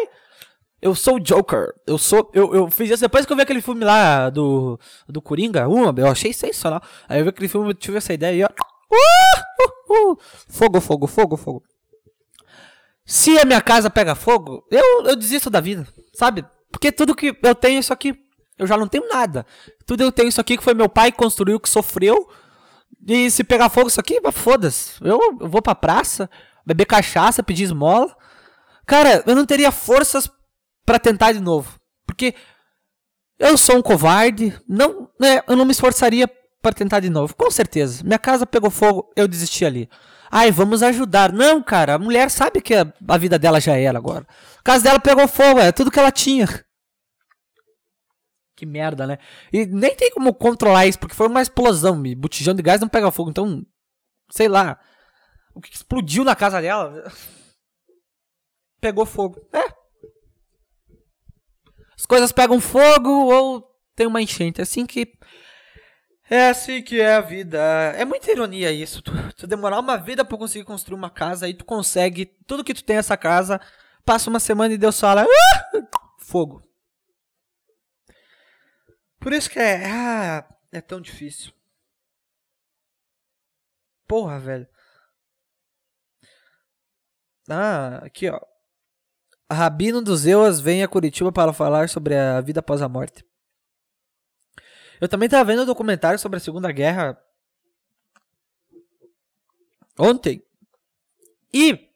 Eu 0.81 0.95
sou 0.95 1.15
o 1.15 1.19
Joker. 1.19 1.73
Eu 1.85 1.97
sou. 1.97 2.31
Eu, 2.33 2.53
eu 2.55 2.71
fiz 2.71 2.89
isso 2.89 3.01
depois 3.01 3.25
que 3.25 3.31
eu 3.31 3.35
vi 3.35 3.43
aquele 3.43 3.61
filme 3.61 3.83
lá 3.83 4.29
do. 4.29 4.79
Do 5.07 5.21
Coringa. 5.21 5.67
Uma, 5.67 5.93
eu 5.99 6.07
achei 6.07 6.31
sensacional. 6.31 6.81
Aí 7.07 7.19
eu 7.19 7.25
vi 7.25 7.29
aquele 7.29 7.49
filme, 7.49 7.73
tive 7.73 7.97
essa 7.97 8.13
ideia 8.13 8.35
e 8.35 8.43
ó. 8.43 8.47
Uh, 8.91 9.93
uh, 9.93 10.11
uh. 10.13 10.17
Fogo, 10.47 10.79
fogo, 10.79 11.07
fogo, 11.07 11.37
fogo. 11.37 11.63
Se 13.05 13.37
a 13.39 13.45
minha 13.45 13.59
casa 13.59 13.89
pega 13.89 14.15
fogo, 14.15 14.65
eu, 14.71 15.05
eu 15.05 15.15
desisto 15.15 15.49
da 15.49 15.59
vida, 15.59 15.87
sabe? 16.13 16.45
Porque 16.71 16.91
tudo 16.91 17.15
que 17.15 17.35
eu 17.41 17.55
tenho 17.55 17.77
é 17.77 17.79
isso 17.79 17.91
aqui. 17.91 18.15
Eu 18.59 18.67
já 18.67 18.77
não 18.77 18.87
tenho 18.87 19.07
nada. 19.07 19.45
Tudo 19.85 20.03
eu 20.03 20.11
tenho 20.11 20.27
isso 20.27 20.41
aqui 20.41 20.57
que 20.57 20.63
foi 20.63 20.73
meu 20.73 20.89
pai 20.89 21.11
que 21.11 21.17
construiu, 21.17 21.59
que 21.59 21.69
sofreu. 21.69 22.29
E 23.07 23.31
se 23.31 23.43
pegar 23.43 23.69
fogo 23.69 23.87
isso 23.87 23.99
aqui, 23.99 24.19
foda-se. 24.31 24.93
Eu, 25.01 25.19
eu 25.39 25.47
vou 25.47 25.61
pra 25.61 25.73
praça, 25.73 26.29
beber 26.65 26.85
cachaça, 26.85 27.41
pedir 27.41 27.63
esmola. 27.63 28.15
Cara, 28.85 29.23
eu 29.25 29.35
não 29.35 29.45
teria 29.45 29.71
forças 29.71 30.29
para 30.85 30.99
tentar 30.99 31.31
de 31.31 31.39
novo. 31.39 31.79
Porque 32.05 32.35
eu 33.39 33.57
sou 33.57 33.77
um 33.77 33.81
covarde. 33.81 34.53
Não, 34.67 35.09
né, 35.19 35.41
eu 35.47 35.55
não 35.55 35.65
me 35.65 35.71
esforçaria 35.71 36.29
para 36.61 36.73
tentar 36.73 36.99
de 36.99 37.09
novo. 37.09 37.35
Com 37.35 37.49
certeza. 37.49 38.03
Minha 38.03 38.19
casa 38.19 38.45
pegou 38.45 38.69
fogo, 38.69 39.11
eu 39.15 39.27
desisti 39.27 39.65
ali. 39.65 39.89
Ai, 40.31 40.51
vamos 40.51 40.83
ajudar. 40.83 41.31
Não, 41.31 41.61
cara, 41.63 41.95
a 41.95 41.99
mulher 41.99 42.29
sabe 42.29 42.61
que 42.61 42.75
a, 42.75 42.91
a 43.07 43.17
vida 43.17 43.39
dela 43.39 43.59
já 43.59 43.75
era 43.75 43.97
agora. 43.97 44.27
A 44.59 44.63
casa 44.63 44.83
dela 44.83 44.99
pegou 44.99 45.27
fogo, 45.27 45.59
é 45.59 45.71
tudo 45.71 45.89
que 45.89 45.99
ela 45.99 46.11
tinha. 46.11 46.47
Que 48.59 48.65
merda, 48.65 49.07
né? 49.07 49.17
E 49.53 49.65
nem 49.65 49.95
tem 49.95 50.11
como 50.11 50.33
controlar 50.33 50.85
isso, 50.85 50.99
porque 50.99 51.15
foi 51.15 51.27
uma 51.27 51.41
explosão. 51.41 52.05
E 52.05 52.13
botijão 52.13 52.53
de 52.53 52.61
gás 52.61 52.81
não 52.81 52.89
pega 52.89 53.09
fogo. 53.09 53.29
Então, 53.29 53.65
sei 54.29 54.49
lá. 54.49 54.77
O 55.55 55.61
que 55.61 55.73
explodiu 55.73 56.25
na 56.25 56.35
casa 56.35 56.61
dela 56.61 57.09
pegou 58.81 59.05
fogo. 59.05 59.39
É. 59.53 59.63
As 61.95 62.05
coisas 62.05 62.33
pegam 62.33 62.59
fogo 62.59 63.09
ou 63.09 63.65
tem 63.95 64.05
uma 64.05 64.21
enchente. 64.21 64.59
É 64.59 64.63
assim 64.63 64.85
que. 64.85 65.07
É 66.29 66.49
assim 66.49 66.81
que 66.81 66.99
é 66.99 67.15
a 67.15 67.21
vida. 67.21 67.57
É 67.95 68.03
muita 68.03 68.29
ironia 68.29 68.73
isso. 68.73 69.01
Tu, 69.01 69.13
tu 69.37 69.47
demorar 69.47 69.79
uma 69.79 69.95
vida 69.95 70.25
para 70.25 70.37
conseguir 70.37 70.65
construir 70.65 70.97
uma 70.97 71.09
casa, 71.09 71.45
aí 71.45 71.53
tu 71.53 71.63
consegue 71.63 72.25
tudo 72.45 72.61
que 72.61 72.73
tu 72.73 72.83
tem 72.83 72.97
nessa 72.97 73.15
casa. 73.15 73.61
Passa 74.03 74.29
uma 74.29 74.41
semana 74.41 74.73
e 74.73 74.77
Deus 74.77 74.99
fala: 74.99 75.23
ah! 75.23 75.81
fogo. 76.17 76.61
Por 79.19 79.33
isso 79.33 79.49
que 79.49 79.59
é. 79.59 79.85
Ah, 79.85 80.47
é 80.71 80.81
tão 80.81 81.01
difícil. 81.01 81.51
Porra, 84.07 84.39
velho. 84.39 84.67
Ah, 87.49 87.97
aqui 88.03 88.29
ó. 88.29 88.39
Rabino 89.51 90.01
dos 90.01 90.27
Euas 90.27 90.59
vem 90.59 90.83
a 90.83 90.87
Curitiba 90.87 91.31
para 91.31 91.51
falar 91.51 91.89
sobre 91.89 92.15
a 92.15 92.39
vida 92.39 92.59
após 92.59 92.81
a 92.81 92.89
morte. 92.89 93.25
Eu 95.01 95.07
também 95.07 95.25
estava 95.25 95.45
vendo 95.45 95.63
um 95.63 95.65
documentário 95.65 96.19
sobre 96.19 96.37
a 96.37 96.39
Segunda 96.39 96.71
Guerra 96.71 97.19
ontem. 99.97 100.43
E 101.53 101.89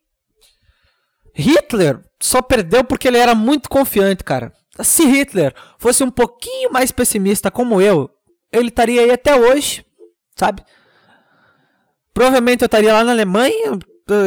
Hitler 1.35 2.03
só 2.19 2.41
perdeu 2.41 2.83
porque 2.83 3.07
ele 3.07 3.17
era 3.17 3.35
muito 3.35 3.69
confiante, 3.69 4.23
cara. 4.23 4.53
Se 4.81 5.05
Hitler 5.05 5.53
fosse 5.77 6.03
um 6.03 6.09
pouquinho 6.09 6.71
mais 6.71 6.91
pessimista 6.91 7.51
como 7.51 7.79
eu, 7.79 8.09
ele 8.51 8.69
estaria 8.69 9.01
aí 9.01 9.11
até 9.11 9.35
hoje, 9.35 9.85
sabe? 10.35 10.63
Provavelmente 12.13 12.63
eu 12.63 12.67
estaria 12.67 12.93
lá 12.93 13.03
na 13.03 13.11
Alemanha, 13.11 13.77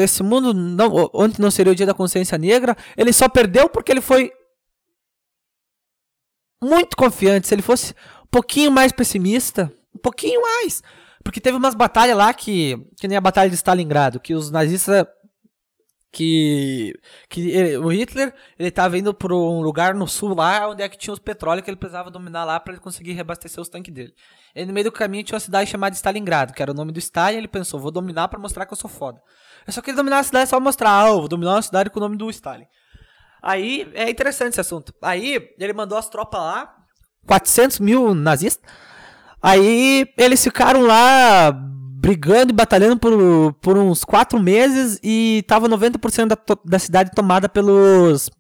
esse 0.03 0.23
mundo 0.23 0.55
não, 0.55 1.11
ontem 1.13 1.43
não 1.43 1.51
seria 1.51 1.73
o 1.73 1.77
dia 1.77 1.87
da 1.87 1.95
consciência 1.95 2.39
negra. 2.39 2.77
Ele 2.97 3.13
só 3.13 3.29
perdeu 3.29 3.69
porque 3.69 3.93
ele 3.93 4.01
foi 4.01 4.33
muito 6.63 6.97
confiante. 6.97 7.47
Se 7.47 7.55
ele 7.55 7.63
fosse 7.63 7.93
um 8.25 8.29
pouquinho 8.31 8.71
mais 8.71 8.93
pessimista, 8.93 9.73
um 9.95 9.99
pouquinho 9.99 10.41
mais. 10.43 10.83
Porque 11.23 11.41
teve 11.41 11.57
umas 11.57 11.75
batalhas 11.75 12.17
lá 12.17 12.33
que. 12.33 12.77
Que 12.99 13.09
nem 13.09 13.19
a 13.19 13.21
batalha 13.21 13.51
de 13.51 13.57
Stalingrado, 13.57 14.21
que 14.21 14.35
os 14.35 14.51
nazistas 14.51 15.07
que, 16.17 16.99
que 17.29 17.51
ele, 17.51 17.77
o 17.77 17.89
Hitler 17.89 18.33
ele 18.59 18.71
estava 18.71 18.97
indo 18.97 19.13
para 19.13 19.35
um 19.35 19.61
lugar 19.61 19.95
no 19.95 20.09
sul 20.09 20.35
lá 20.35 20.67
onde 20.67 20.83
é 20.83 20.89
que 20.89 20.97
tinha 20.97 21.13
os 21.13 21.19
petróleos 21.19 21.63
que 21.63 21.69
ele 21.69 21.77
precisava 21.77 22.11
dominar 22.11 22.47
lá 22.47 22.59
para 22.59 22.73
ele 22.73 22.81
conseguir 22.81 23.13
reabastecer 23.13 23.61
os 23.61 23.69
tanques 23.69 23.93
dele. 23.93 24.15
E 24.55 24.65
no 24.65 24.73
meio 24.73 24.85
do 24.85 24.93
caminho 24.93 25.23
tinha 25.23 25.35
uma 25.35 25.41
cidade 25.41 25.69
chamada 25.69 25.95
Stalingrado, 25.95 26.55
que 26.55 26.63
era 26.63 26.71
o 26.71 26.75
nome 26.75 26.91
do 26.91 26.99
Stalin, 26.99 27.37
ele 27.37 27.49
pensou, 27.49 27.79
vou 27.79 27.91
dominar 27.91 28.29
para 28.29 28.39
mostrar 28.39 28.65
que 28.65 28.73
eu 28.73 28.79
sou 28.79 28.89
foda. 28.89 29.21
Eu 29.67 29.75
só 29.75 29.83
queria 29.83 29.97
dominar 29.97 30.21
a 30.21 30.23
cidade 30.23 30.49
só 30.49 30.59
mostrar, 30.59 30.89
ah, 30.89 31.13
vou 31.13 31.29
dominar 31.29 31.57
uma 31.57 31.63
cidade 31.63 31.91
com 31.91 31.99
o 31.99 32.03
nome 32.03 32.17
do 32.17 32.31
Stalin. 32.31 32.65
Aí, 33.43 33.87
é 33.93 34.09
interessante 34.09 34.53
esse 34.53 34.61
assunto. 34.63 34.95
Aí, 35.03 35.51
ele 35.59 35.75
mandou 35.75 35.99
as 35.99 36.09
tropas 36.09 36.41
lá, 36.41 36.75
400 37.27 37.79
mil 37.79 38.15
nazistas. 38.15 38.65
Aí, 39.43 40.07
eles 40.17 40.43
ficaram 40.43 40.81
lá 40.81 41.53
brigando 41.99 42.53
e 42.53 42.55
batalhando 42.55 42.99
por, 42.99 43.55
por 43.55 43.79
uns 43.79 44.05
quatro 44.05 44.39
meses 44.39 45.01
e 45.03 45.43
tava 45.49 45.69
90% 45.69 46.27
da, 46.27 46.39
da 46.65 46.79
cidade 46.79 47.11
tomada 47.15 47.49
pelos 47.49 48.31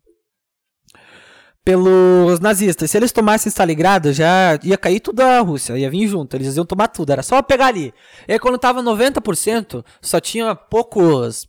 pelos 1.64 2.38
nazistas. 2.38 2.88
Se 2.88 2.96
eles 2.96 3.10
tomassem 3.10 3.50
Stalingrado, 3.50 4.12
já 4.12 4.56
ia 4.62 4.78
cair 4.78 5.00
tudo 5.00 5.20
a 5.20 5.40
Rússia, 5.40 5.76
ia 5.76 5.90
vir 5.90 6.06
junto, 6.06 6.36
eles 6.36 6.56
iam 6.56 6.64
tomar 6.64 6.86
tudo, 6.88 7.10
era 7.10 7.24
só 7.24 7.42
pegar 7.42 7.66
ali. 7.66 7.92
E 8.28 8.38
quando 8.38 8.58
tava 8.58 8.80
90%, 8.82 9.84
só 10.00 10.20
tinha 10.20 10.54
poucos 10.54 11.48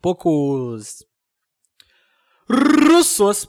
poucos 0.00 1.04
russos. 2.48 3.48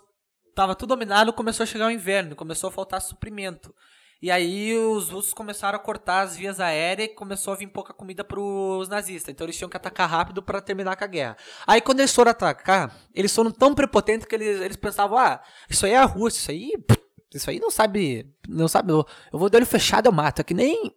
Tava 0.56 0.74
tudo 0.74 0.90
dominado, 0.90 1.34
começou 1.34 1.64
a 1.64 1.68
chegar 1.68 1.88
o 1.88 1.92
inverno, 1.92 2.36
começou 2.36 2.70
a 2.70 2.72
faltar 2.72 3.02
suprimento. 3.02 3.74
E 4.22 4.32
aí 4.32 4.78
os 4.78 5.10
russos 5.10 5.34
começaram 5.34 5.76
a 5.76 5.80
cortar 5.80 6.22
as 6.22 6.36
vias 6.36 6.60
aéreas 6.60 7.10
e 7.10 7.14
começou 7.14 7.54
a 7.54 7.58
vir 7.58 7.68
pouca 7.68 7.94
comida 7.94 8.24
pros 8.24 8.88
nazistas. 8.88 9.32
Então 9.32 9.46
eles 9.46 9.58
tinham 9.58 9.70
que 9.70 9.78
atacar 9.78 10.10
rápido 10.10 10.42
para 10.42 10.62
terminar 10.62 10.96
com 10.96 11.04
a 11.04 11.08
guerra. 11.08 11.38
Aí 11.68 11.82
quando 11.82 12.00
eles 12.00 12.14
foram 12.14 12.32
atacar, 12.32 12.96
eles 13.14 13.34
foram 13.36 13.52
tão 13.52 13.76
prepotentes 13.76 14.26
que 14.26 14.36
eles, 14.36 14.62
eles 14.62 14.78
pensavam, 14.78 15.18
ah, 15.18 15.42
isso 15.70 15.86
aí 15.86 15.92
é 15.92 15.98
a 15.98 16.06
Rússia, 16.06 16.40
isso 16.40 16.52
aí. 16.52 16.72
Isso 17.36 17.50
aí 17.50 17.60
não 17.60 17.70
sabe. 17.70 18.34
Não 18.48 18.68
sabe. 18.68 18.94
Eu, 18.94 19.06
vou 19.32 19.50
de 19.50 19.58
olho 19.58 19.66
fechado, 19.66 20.08
eu 20.08 20.12
mato. 20.12 20.40
É 20.40 20.44
que 20.44 20.54
nem. 20.54 20.92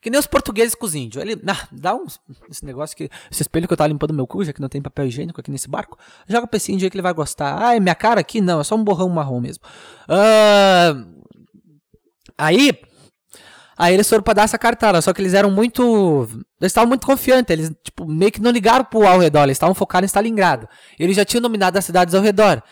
Que 0.00 0.08
nem 0.08 0.18
os 0.18 0.26
portugueses 0.26 0.74
com 0.74 0.86
os 0.86 0.94
índios. 0.94 1.22
Ele, 1.22 1.38
ah, 1.46 1.68
dá 1.72 1.94
um. 1.94 2.06
Esse 2.48 2.64
negócio 2.64 2.96
que. 2.96 3.10
Esse 3.30 3.42
espelho 3.42 3.66
que 3.66 3.72
eu 3.72 3.76
tava 3.76 3.88
limpando 3.88 4.14
meu 4.14 4.26
cu, 4.26 4.44
já 4.44 4.52
que 4.52 4.60
não 4.60 4.68
tem 4.68 4.80
papel 4.80 5.06
higiênico 5.06 5.40
aqui 5.40 5.50
nesse 5.50 5.68
barco. 5.68 5.98
Joga 6.28 6.46
pra 6.46 6.56
esse 6.56 6.72
índio 6.72 6.86
aí 6.86 6.90
que 6.90 6.96
ele 6.96 7.02
vai 7.02 7.12
gostar. 7.12 7.60
Ah, 7.60 7.76
é 7.76 7.80
minha 7.80 7.94
cara 7.94 8.20
aqui? 8.20 8.40
Não, 8.40 8.60
é 8.60 8.64
só 8.64 8.76
um 8.76 8.84
borrão 8.84 9.08
marrom 9.08 9.40
mesmo. 9.40 9.64
Uh, 10.08 11.19
Aí, 12.40 12.72
aí 13.76 13.94
eles 13.94 14.08
foram 14.08 14.22
pra 14.22 14.32
dar 14.32 14.44
essa 14.44 14.58
cartada, 14.58 15.02
só 15.02 15.12
que 15.12 15.20
eles 15.20 15.34
eram 15.34 15.50
muito. 15.50 16.26
Eles 16.60 16.70
estavam 16.70 16.88
muito 16.88 17.06
confiantes, 17.06 17.52
eles 17.52 17.70
tipo, 17.84 18.06
meio 18.06 18.32
que 18.32 18.40
não 18.40 18.50
ligaram 18.50 18.84
pro 18.84 19.06
ao 19.06 19.18
redor, 19.18 19.44
eles 19.44 19.56
estavam 19.56 19.74
focados 19.74 20.06
em 20.06 20.10
Stalingrado. 20.10 20.66
Eles 20.98 21.16
já 21.16 21.24
tinham 21.24 21.42
nominado 21.42 21.76
as 21.76 21.84
cidades 21.84 22.14
ao 22.14 22.22
redor. 22.22 22.62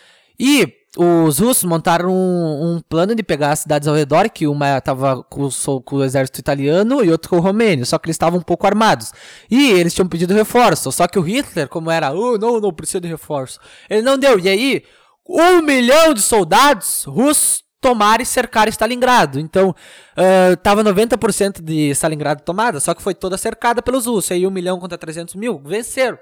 E 0.41 0.73
os 0.97 1.39
russos 1.39 1.65
montaram 1.65 2.11
um, 2.11 2.77
um, 2.77 2.81
plano 2.89 3.15
de 3.15 3.23
pegar 3.23 3.53
as 3.53 3.61
cidades 3.61 3.87
ao 3.87 3.95
redor, 3.95 4.31
que 4.31 4.47
uma 4.47 4.79
estava 4.79 5.23
com, 5.25 5.49
com, 5.85 5.97
o 5.97 6.05
exército 6.05 6.41
italiano 6.41 7.05
e 7.05 7.11
outra 7.11 7.29
com 7.29 7.37
o 7.37 7.41
romênio, 7.41 7.85
só 7.85 7.99
que 7.99 8.07
eles 8.07 8.15
estavam 8.15 8.39
um 8.39 8.43
pouco 8.43 8.67
armados. 8.67 9.13
E 9.51 9.71
eles 9.73 9.93
tinham 9.93 10.09
pedido 10.09 10.33
reforço, 10.35 10.91
só 10.91 11.07
que 11.07 11.19
o 11.19 11.23
Hitler, 11.23 11.69
como 11.69 11.91
era, 11.91 12.13
oh, 12.13 12.39
não, 12.39 12.61
não 12.61 12.73
precisa 12.73 13.01
de 13.01 13.09
reforço, 13.09 13.61
ele 13.91 14.03
não 14.03 14.17
deu. 14.17 14.39
E 14.39 14.49
aí, 14.49 14.85
um 15.29 15.61
milhão 15.61 16.15
de 16.15 16.23
soldados 16.23 17.05
russos 17.05 17.68
tomar 17.81 18.21
e 18.21 18.27
cercar 18.27 18.69
Stalingrado. 18.69 19.39
Então, 19.39 19.71
uh, 19.71 20.57
tava 20.63 20.83
90% 20.83 21.63
de 21.63 21.91
Stalingrado 21.91 22.43
tomada, 22.43 22.81
só 22.81 22.95
que 22.95 23.03
foi 23.03 23.15
toda 23.15 23.37
cercada 23.37 23.83
pelos 23.83 24.07
russos. 24.07 24.33
Aí 24.33 24.47
1 24.47 24.51
milhão 24.51 24.79
contra 24.79 24.99
300 24.99 25.35
mil, 25.35 25.59
venceram. 25.65 26.19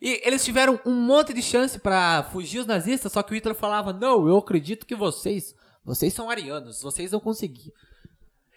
E 0.00 0.20
eles 0.24 0.44
tiveram 0.44 0.80
um 0.84 0.92
monte 0.92 1.32
de 1.32 1.40
chance 1.40 1.78
para 1.78 2.24
fugir 2.32 2.58
os 2.58 2.66
nazistas, 2.66 3.12
só 3.12 3.22
que 3.22 3.32
o 3.32 3.34
Hitler 3.34 3.54
falava: 3.54 3.92
Não, 3.92 4.26
eu 4.26 4.36
acredito 4.36 4.84
que 4.84 4.96
vocês, 4.96 5.54
vocês 5.84 6.12
são 6.12 6.28
arianos, 6.28 6.82
vocês 6.82 7.12
vão 7.12 7.20
conseguir. 7.20 7.72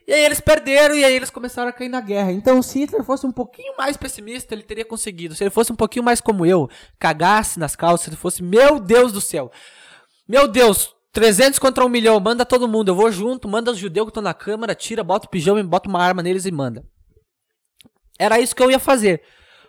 E 0.08 0.13
aí 0.13 0.23
eles 0.23 0.39
perderam 0.39 0.95
e 0.95 1.03
aí 1.03 1.15
eles 1.15 1.31
começaram 1.31 1.69
a 1.69 1.73
cair 1.73 1.89
na 1.89 1.99
guerra. 1.99 2.31
Então, 2.31 2.62
se 2.62 2.79
Hitler 2.79 3.03
fosse 3.03 3.25
um 3.25 3.31
pouquinho 3.31 3.75
mais 3.75 3.97
pessimista, 3.97 4.53
ele 4.53 4.62
teria 4.62 4.86
conseguido. 4.86 5.34
Se 5.34 5.43
ele 5.43 5.49
fosse 5.49 5.71
um 5.71 5.75
pouquinho 5.75 6.05
mais 6.05 6.21
como 6.21 6.45
eu, 6.45 6.69
cagasse 6.99 7.60
nas 7.60 7.75
calças, 7.75 8.08
ele 8.08 8.15
fosse, 8.15 8.43
meu 8.43 8.79
Deus 8.79 9.12
do 9.12 9.19
céu. 9.19 9.51
Meu 10.27 10.47
Deus, 10.47 10.94
300 11.15 11.58
contra 11.60 11.86
1 11.86 11.88
milhão, 11.88 12.19
manda 12.19 12.45
todo 12.45 12.67
mundo. 12.67 12.89
Eu 12.89 12.95
vou 12.95 13.10
junto, 13.10 13.47
manda 13.47 13.71
os 13.71 13.78
judeus 13.78 14.08
que 14.08 14.10
estão 14.10 14.21
na 14.21 14.34
câmara, 14.34 14.75
tira, 14.75 15.01
bota 15.01 15.25
o 15.25 15.30
pijama, 15.30 15.63
bota 15.63 15.88
uma 15.88 16.04
arma 16.04 16.21
neles 16.21 16.45
e 16.45 16.51
manda. 16.51 16.86
Era 18.19 18.38
isso 18.38 18.54
que 18.54 18.62
eu 18.62 18.69
ia 18.69 18.80
fazer. 18.80 19.21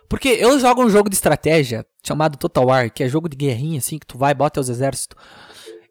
Porque 0.09 0.27
eu 0.27 0.59
jogo 0.59 0.83
um 0.83 0.89
jogo 0.89 1.09
de 1.09 1.15
estratégia 1.15 1.85
chamado 2.05 2.37
Total 2.37 2.65
War, 2.65 2.91
que 2.91 3.01
é 3.01 3.07
jogo 3.07 3.29
de 3.29 3.37
guerrinha, 3.37 3.77
assim, 3.77 3.97
que 3.97 4.05
tu 4.05 4.17
vai 4.17 4.33
bota 4.33 4.59
os 4.59 4.67
exércitos. 4.67 5.17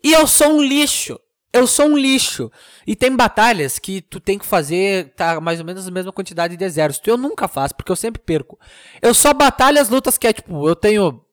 E 0.04 0.12
eu 0.12 0.26
sou 0.26 0.48
um 0.48 0.62
lixo. 0.62 1.18
Eu 1.54 1.66
sou 1.66 1.86
um 1.86 1.96
lixo. 1.96 2.52
E 2.86 2.94
tem 2.94 3.16
batalhas 3.16 3.78
que 3.78 4.02
tu 4.02 4.20
tem 4.20 4.38
que 4.38 4.44
fazer 4.44 5.14
tá, 5.16 5.40
mais 5.40 5.58
ou 5.58 5.64
menos 5.64 5.88
a 5.88 5.90
mesma 5.90 6.12
quantidade 6.12 6.54
de 6.54 6.64
exército. 6.64 7.08
Eu 7.08 7.16
nunca 7.16 7.48
faço, 7.48 7.74
porque 7.74 7.90
eu 7.90 7.96
sempre 7.96 8.20
perco. 8.20 8.58
Eu 9.00 9.14
só 9.14 9.32
batalho 9.32 9.80
as 9.80 9.88
lutas 9.88 10.18
que 10.18 10.26
é 10.26 10.34
tipo, 10.34 10.68
eu 10.68 10.76
tenho 10.76 11.25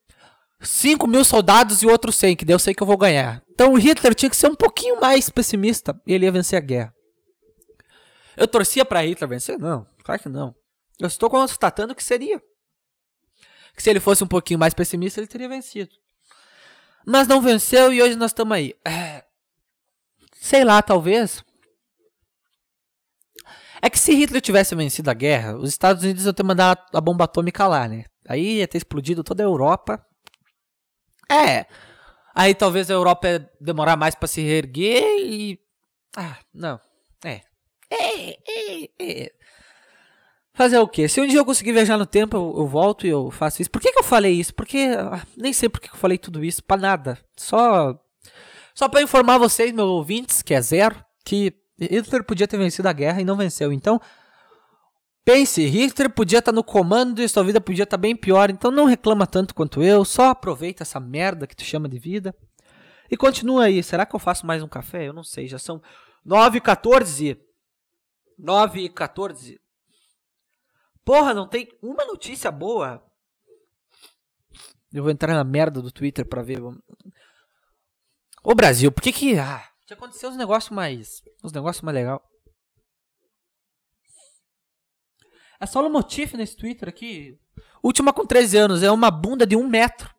5 0.63 1.07
mil 1.07 1.23
soldados 1.23 1.81
e 1.81 1.87
outros 1.87 2.15
100, 2.15 2.35
que 2.35 2.45
daí 2.45 2.53
eu 2.53 2.59
sei 2.59 2.73
que 2.73 2.81
eu 2.81 2.87
vou 2.87 2.97
ganhar. 2.97 3.43
Então 3.49 3.73
o 3.73 3.77
Hitler 3.77 4.15
tinha 4.15 4.29
que 4.29 4.35
ser 4.35 4.47
um 4.47 4.55
pouquinho 4.55 4.99
mais 4.99 5.29
pessimista 5.29 5.99
e 6.05 6.13
ele 6.13 6.25
ia 6.25 6.31
vencer 6.31 6.57
a 6.57 6.61
guerra. 6.61 6.93
Eu 8.35 8.47
torcia 8.47 8.83
para 8.83 9.01
Hitler 9.01 9.29
vencer? 9.29 9.59
Não, 9.59 9.85
claro 10.03 10.21
que 10.21 10.29
não. 10.29 10.55
Eu 10.99 11.07
estou 11.07 11.29
constatando 11.29 11.93
que 11.93 12.03
seria. 12.03 12.41
Que 13.75 13.81
se 13.81 13.89
ele 13.89 13.99
fosse 13.99 14.23
um 14.23 14.27
pouquinho 14.27 14.59
mais 14.59 14.73
pessimista, 14.73 15.19
ele 15.19 15.27
teria 15.27 15.49
vencido. 15.49 15.91
Mas 17.05 17.27
não 17.27 17.41
venceu 17.41 17.91
e 17.91 18.01
hoje 18.01 18.15
nós 18.15 18.31
estamos 18.31 18.55
aí. 18.55 18.75
É... 18.87 19.23
Sei 20.33 20.63
lá, 20.63 20.81
talvez. 20.81 21.43
É 23.81 23.89
que 23.89 23.99
se 23.99 24.13
Hitler 24.13 24.41
tivesse 24.41 24.73
vencido 24.75 25.09
a 25.09 25.13
guerra, 25.13 25.57
os 25.57 25.69
Estados 25.69 26.03
Unidos 26.03 26.25
iam 26.25 26.33
ter 26.33 26.43
mandado 26.43 26.81
a 26.93 27.01
bomba 27.01 27.25
atômica 27.25 27.67
lá, 27.67 27.87
né? 27.87 28.05
Aí 28.27 28.59
ia 28.59 28.67
ter 28.67 28.77
explodido 28.77 29.23
toda 29.23 29.43
a 29.43 29.45
Europa 29.45 30.03
é. 31.33 31.65
Aí 32.35 32.55
talvez 32.55 32.89
a 32.89 32.93
Europa 32.93 33.49
demorar 33.59 33.95
mais 33.95 34.15
para 34.15 34.27
se 34.27 34.41
reerguer 34.41 35.03
e. 35.19 35.59
Ah, 36.15 36.37
não. 36.53 36.79
É. 37.23 37.41
É, 37.89 38.29
é, 38.29 38.89
é. 38.99 39.31
Fazer 40.53 40.77
o 40.77 40.87
quê? 40.87 41.07
Se 41.07 41.19
um 41.21 41.27
dia 41.27 41.39
eu 41.39 41.45
conseguir 41.45 41.71
viajar 41.71 41.97
no 41.97 42.05
tempo, 42.05 42.37
eu, 42.37 42.53
eu 42.57 42.67
volto 42.67 43.05
e 43.07 43.09
eu 43.09 43.31
faço 43.31 43.61
isso. 43.61 43.71
Por 43.71 43.81
que, 43.81 43.91
que 43.91 43.99
eu 43.99 44.03
falei 44.03 44.33
isso? 44.33 44.53
Porque. 44.53 44.89
Ah, 44.97 45.25
nem 45.37 45.53
sei 45.53 45.69
por 45.69 45.79
que 45.79 45.89
eu 45.89 45.95
falei 45.95 46.17
tudo 46.17 46.43
isso. 46.43 46.63
Pra 46.63 46.77
nada. 46.77 47.17
Só. 47.35 47.99
Só 48.73 48.89
para 48.89 49.01
informar 49.01 49.37
vocês, 49.37 49.71
meus 49.71 49.87
ouvintes, 49.87 50.41
que 50.41 50.53
é 50.53 50.61
zero, 50.61 51.03
que 51.23 51.53
Hitler 51.79 52.23
podia 52.23 52.47
ter 52.47 52.57
vencido 52.57 52.87
a 52.87 52.93
guerra 52.93 53.21
e 53.21 53.25
não 53.25 53.35
venceu. 53.35 53.71
Então, 53.71 54.01
Pense, 55.25 55.65
Hitler 55.65 56.09
podia 56.09 56.39
estar 56.39 56.51
tá 56.51 56.55
no 56.55 56.63
comando 56.63 57.21
e 57.21 57.29
sua 57.29 57.43
vida 57.43 57.61
podia 57.61 57.83
estar 57.83 57.97
tá 57.97 58.01
bem 58.01 58.15
pior, 58.15 58.49
então 58.49 58.69
não 58.69 58.85
reclama 58.85 59.25
tanto 59.25 59.55
quanto 59.55 59.81
eu, 59.81 60.03
só 60.03 60.29
aproveita 60.29 60.83
essa 60.83 60.99
merda 60.99 61.47
que 61.47 61.55
tu 61.55 61.63
chama 61.63 61.87
de 61.87 61.97
vida. 61.97 62.35
E 63.09 63.15
continua 63.15 63.65
aí, 63.65 63.81
será 63.81 64.05
que 64.05 64.13
eu 64.13 64.19
faço 64.19 64.45
mais 64.45 64.61
um 64.61 64.67
café? 64.67 65.07
Eu 65.07 65.13
não 65.13 65.23
sei, 65.23 65.47
já 65.47 65.57
são 65.57 65.81
9 66.25 66.57
e 66.57 66.61
14. 66.61 67.39
9 68.37 68.81
e 68.81 68.89
14. 68.89 69.61
Porra, 71.05 71.33
não 71.33 71.47
tem 71.47 71.69
uma 71.81 72.05
notícia 72.05 72.51
boa. 72.51 73.01
Eu 74.91 75.03
vou 75.03 75.11
entrar 75.11 75.33
na 75.33 75.43
merda 75.43 75.81
do 75.81 75.91
Twitter 75.91 76.25
pra 76.25 76.41
ver. 76.41 76.59
Ô 78.43 78.55
Brasil, 78.55 78.91
por 78.91 79.01
que 79.01 79.11
que... 79.11 79.39
Ah, 79.39 79.69
tinha 79.85 79.95
acontecido 79.95 80.29
uns 80.29 80.37
negócios 80.37 80.69
mais... 80.69 81.23
Uns 81.43 81.51
negócios 81.51 81.81
mais 81.81 81.95
legais. 81.95 82.19
É 85.63 85.65
só 85.65 85.81
no 85.81 85.89
motif 85.89 86.33
nesse 86.33 86.57
Twitter 86.57 86.89
aqui. 86.89 87.39
Última 87.81 88.11
com 88.11 88.25
13 88.25 88.57
anos, 88.57 88.83
é 88.83 88.91
uma 88.91 89.09
bunda 89.09 89.47
de 89.47 89.55
um 89.55 89.65
metro. 89.65 90.13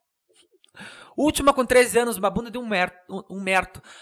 Última 1.14 1.52
com 1.52 1.66
13 1.66 1.98
anos, 1.98 2.16
uma 2.16 2.30
bunda 2.30 2.50
de 2.50 2.57
um 2.57 2.66
merto. 2.66 2.98
Um. 3.30 3.44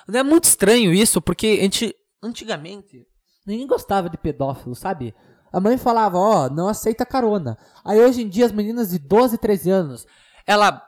Não 0.06 0.20
é 0.20 0.22
muito 0.22 0.44
estranho 0.44 0.92
isso, 0.92 1.20
porque 1.20 1.56
gente, 1.56 1.96
antigamente 2.22 3.04
ninguém 3.44 3.66
gostava 3.66 4.08
de 4.08 4.16
pedófilo, 4.16 4.76
sabe? 4.76 5.12
A 5.52 5.58
mãe 5.58 5.76
falava, 5.76 6.16
ó, 6.16 6.46
oh, 6.46 6.48
não 6.48 6.68
aceita 6.68 7.04
carona. 7.04 7.58
Aí 7.84 8.00
hoje 8.00 8.22
em 8.22 8.28
dia 8.28 8.46
as 8.46 8.52
meninas 8.52 8.90
de 8.90 9.00
12, 9.00 9.36
13 9.36 9.68
anos, 9.68 10.06
ela 10.46 10.80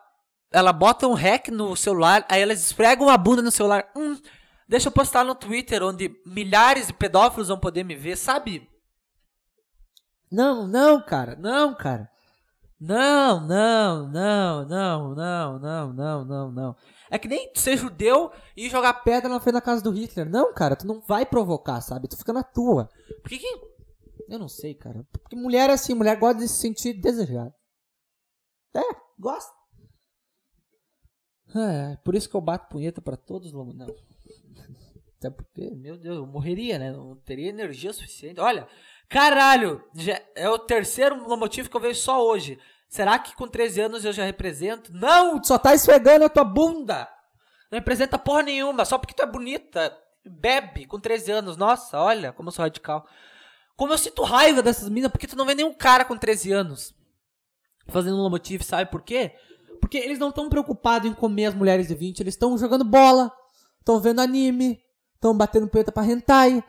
ela 0.52 0.72
bota 0.72 1.08
um 1.08 1.14
hack 1.14 1.48
no 1.48 1.74
celular, 1.74 2.24
aí 2.28 2.40
elas 2.40 2.60
esfregam 2.60 3.08
a 3.08 3.18
bunda 3.18 3.42
no 3.42 3.50
celular. 3.50 3.90
Hum, 3.96 4.16
deixa 4.68 4.86
eu 4.86 4.92
postar 4.92 5.24
no 5.24 5.34
Twitter, 5.34 5.82
onde 5.82 6.14
milhares 6.24 6.86
de 6.86 6.92
pedófilos 6.92 7.48
vão 7.48 7.58
poder 7.58 7.82
me 7.82 7.96
ver, 7.96 8.16
sabe? 8.16 8.72
Não, 10.30 10.66
não, 10.66 11.00
cara, 11.00 11.36
não, 11.36 11.74
cara. 11.74 12.10
Não, 12.80 13.40
não, 13.46 14.08
não, 14.08 14.66
não, 14.66 15.14
não, 15.14 15.58
não, 15.58 15.92
não, 15.92 16.24
não, 16.24 16.52
não. 16.52 16.76
É 17.10 17.18
que 17.18 17.28
nem 17.28 17.50
ser 17.54 17.76
judeu 17.76 18.32
e 18.56 18.68
jogar 18.68 18.92
pedra 19.04 19.28
na 19.28 19.40
frente 19.40 19.54
da 19.54 19.60
casa 19.60 19.82
do 19.82 19.90
Hitler. 19.90 20.28
Não, 20.28 20.52
cara, 20.52 20.76
tu 20.76 20.86
não 20.86 21.00
vai 21.00 21.24
provocar, 21.24 21.80
sabe? 21.80 22.08
Tu 22.08 22.16
fica 22.16 22.32
na 22.32 22.42
tua. 22.42 22.90
Por 23.22 23.28
que 23.28 23.38
que... 23.38 23.74
Eu 24.28 24.38
não 24.38 24.48
sei, 24.48 24.74
cara. 24.74 25.06
Porque 25.12 25.36
mulher 25.36 25.70
é 25.70 25.74
assim, 25.74 25.94
mulher 25.94 26.18
gosta 26.18 26.40
de 26.40 26.48
se 26.48 26.56
sentir 26.60 26.94
desejada. 26.94 27.54
É, 28.74 28.82
gosta. 29.18 29.52
É, 31.54 31.96
por 32.04 32.14
isso 32.14 32.28
que 32.28 32.34
eu 32.34 32.40
bato 32.40 32.68
punheta 32.68 33.00
para 33.00 33.16
todos 33.16 33.54
os 33.54 33.74
Não. 33.74 33.86
Até 35.18 35.30
porque, 35.30 35.70
meu 35.70 35.96
Deus, 35.96 36.16
eu 36.16 36.26
morreria, 36.26 36.78
né? 36.78 36.92
Não 36.92 37.16
teria 37.16 37.48
energia 37.48 37.92
suficiente. 37.92 38.40
Olha, 38.40 38.68
Caralho, 39.14 39.80
já 39.94 40.20
é 40.34 40.50
o 40.50 40.58
terceiro 40.58 41.16
motivo 41.38 41.70
que 41.70 41.76
eu 41.76 41.80
vejo 41.80 42.00
só 42.00 42.20
hoje. 42.26 42.58
Será 42.88 43.16
que 43.16 43.32
com 43.36 43.46
13 43.46 43.82
anos 43.82 44.04
eu 44.04 44.12
já 44.12 44.24
represento? 44.24 44.92
Não, 44.92 45.40
só 45.40 45.56
tá 45.56 45.72
esfregando 45.72 46.24
a 46.24 46.28
tua 46.28 46.42
bunda. 46.42 47.08
Não 47.70 47.78
representa 47.78 48.18
porra 48.18 48.42
nenhuma, 48.42 48.84
só 48.84 48.98
porque 48.98 49.14
tu 49.14 49.22
é 49.22 49.26
bonita. 49.26 49.96
Bebe 50.26 50.84
com 50.86 50.98
13 50.98 51.30
anos. 51.30 51.56
Nossa, 51.56 51.96
olha 52.00 52.32
como 52.32 52.48
eu 52.48 52.52
sou 52.52 52.64
radical. 52.64 53.06
Como 53.76 53.92
eu 53.92 53.98
sinto 53.98 54.24
raiva 54.24 54.60
dessas 54.64 54.88
minas, 54.88 55.12
porque 55.12 55.28
tu 55.28 55.36
não 55.36 55.46
vê 55.46 55.54
nenhum 55.54 55.72
cara 55.72 56.04
com 56.04 56.18
13 56.18 56.50
anos 56.50 56.92
fazendo 57.86 58.16
um 58.16 58.28
motivo, 58.28 58.64
sabe 58.64 58.90
por 58.90 59.02
quê? 59.02 59.30
Porque 59.80 59.96
eles 59.96 60.18
não 60.18 60.30
estão 60.30 60.48
preocupados 60.48 61.08
em 61.08 61.14
comer 61.14 61.46
as 61.46 61.54
mulheres 61.54 61.86
de 61.86 61.94
20, 61.94 62.18
eles 62.18 62.34
estão 62.34 62.58
jogando 62.58 62.84
bola, 62.84 63.30
estão 63.78 64.00
vendo 64.00 64.20
anime, 64.20 64.82
estão 65.14 65.36
batendo 65.36 65.68
punheta 65.68 65.92
pra 65.92 66.04
hentai, 66.04 66.64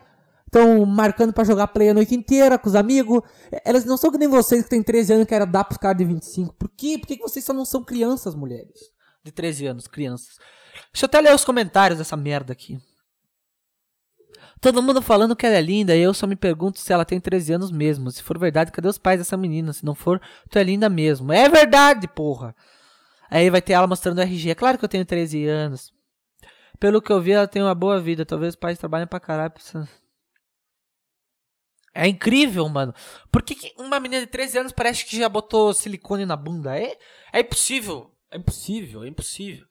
estão 0.46 0.84
marcando 0.86 1.32
para 1.32 1.44
jogar 1.44 1.68
play 1.68 1.90
a 1.90 1.94
noite 1.94 2.14
inteira 2.14 2.58
com 2.58 2.68
os 2.68 2.74
amigos. 2.74 3.20
Elas 3.64 3.84
não 3.84 3.96
são 3.96 4.10
que 4.10 4.18
nem 4.18 4.28
vocês 4.28 4.62
que 4.64 4.70
tem 4.70 4.82
13 4.82 5.12
anos 5.14 5.26
que 5.26 5.34
era 5.34 5.44
dar 5.44 5.64
pros 5.64 5.78
caras 5.78 5.98
de 5.98 6.04
25. 6.04 6.54
Por 6.54 6.68
quê? 6.68 6.98
Por 6.98 7.06
que 7.06 7.18
vocês 7.18 7.44
só 7.44 7.52
não 7.52 7.64
são 7.64 7.84
crianças, 7.84 8.34
mulheres? 8.34 8.78
De 9.24 9.32
13 9.32 9.66
anos, 9.66 9.86
crianças. 9.86 10.36
Deixa 10.92 11.04
eu 11.04 11.06
até 11.06 11.20
ler 11.20 11.34
os 11.34 11.44
comentários 11.44 11.98
dessa 11.98 12.16
merda 12.16 12.52
aqui. 12.52 12.78
Todo 14.60 14.82
mundo 14.82 15.02
falando 15.02 15.36
que 15.36 15.44
ela 15.44 15.56
é 15.56 15.60
linda 15.60 15.94
e 15.94 16.00
eu 16.00 16.14
só 16.14 16.26
me 16.26 16.36
pergunto 16.36 16.80
se 16.80 16.92
ela 16.92 17.04
tem 17.04 17.20
13 17.20 17.54
anos 17.54 17.70
mesmo. 17.70 18.10
Se 18.10 18.22
for 18.22 18.38
verdade, 18.38 18.72
cadê 18.72 18.88
os 18.88 18.98
pais 18.98 19.18
dessa 19.18 19.36
menina? 19.36 19.72
Se 19.72 19.84
não 19.84 19.94
for, 19.94 20.20
tu 20.50 20.58
é 20.58 20.62
linda 20.62 20.88
mesmo. 20.88 21.32
É 21.32 21.48
verdade, 21.48 22.08
porra. 22.08 22.54
Aí 23.30 23.50
vai 23.50 23.60
ter 23.60 23.74
ela 23.74 23.86
mostrando 23.86 24.18
o 24.18 24.22
RG. 24.22 24.50
É 24.50 24.54
claro 24.54 24.78
que 24.78 24.84
eu 24.84 24.88
tenho 24.88 25.04
13 25.04 25.46
anos. 25.46 25.92
Pelo 26.78 27.02
que 27.02 27.12
eu 27.12 27.20
vi, 27.20 27.32
ela 27.32 27.48
tem 27.48 27.62
uma 27.62 27.74
boa 27.74 28.00
vida. 28.00 28.24
Talvez 28.24 28.54
os 28.54 28.60
pais 28.60 28.78
trabalhem 28.78 29.06
pra 29.06 29.20
caralho. 29.20 29.52
É 31.96 32.06
incrível, 32.06 32.68
mano. 32.68 32.94
Por 33.32 33.42
que, 33.42 33.54
que, 33.54 33.72
uma 33.78 33.98
menina 33.98 34.20
de 34.20 34.26
13 34.26 34.58
anos 34.58 34.72
parece 34.72 35.04
que 35.06 35.16
já 35.16 35.28
botou 35.30 35.72
silicone 35.72 36.26
na 36.26 36.36
bunda? 36.36 36.78
É, 36.78 36.96
é 37.32 37.40
impossível. 37.40 38.12
É 38.30 38.36
impossível, 38.36 39.02
é 39.02 39.08
impossível. 39.08 39.66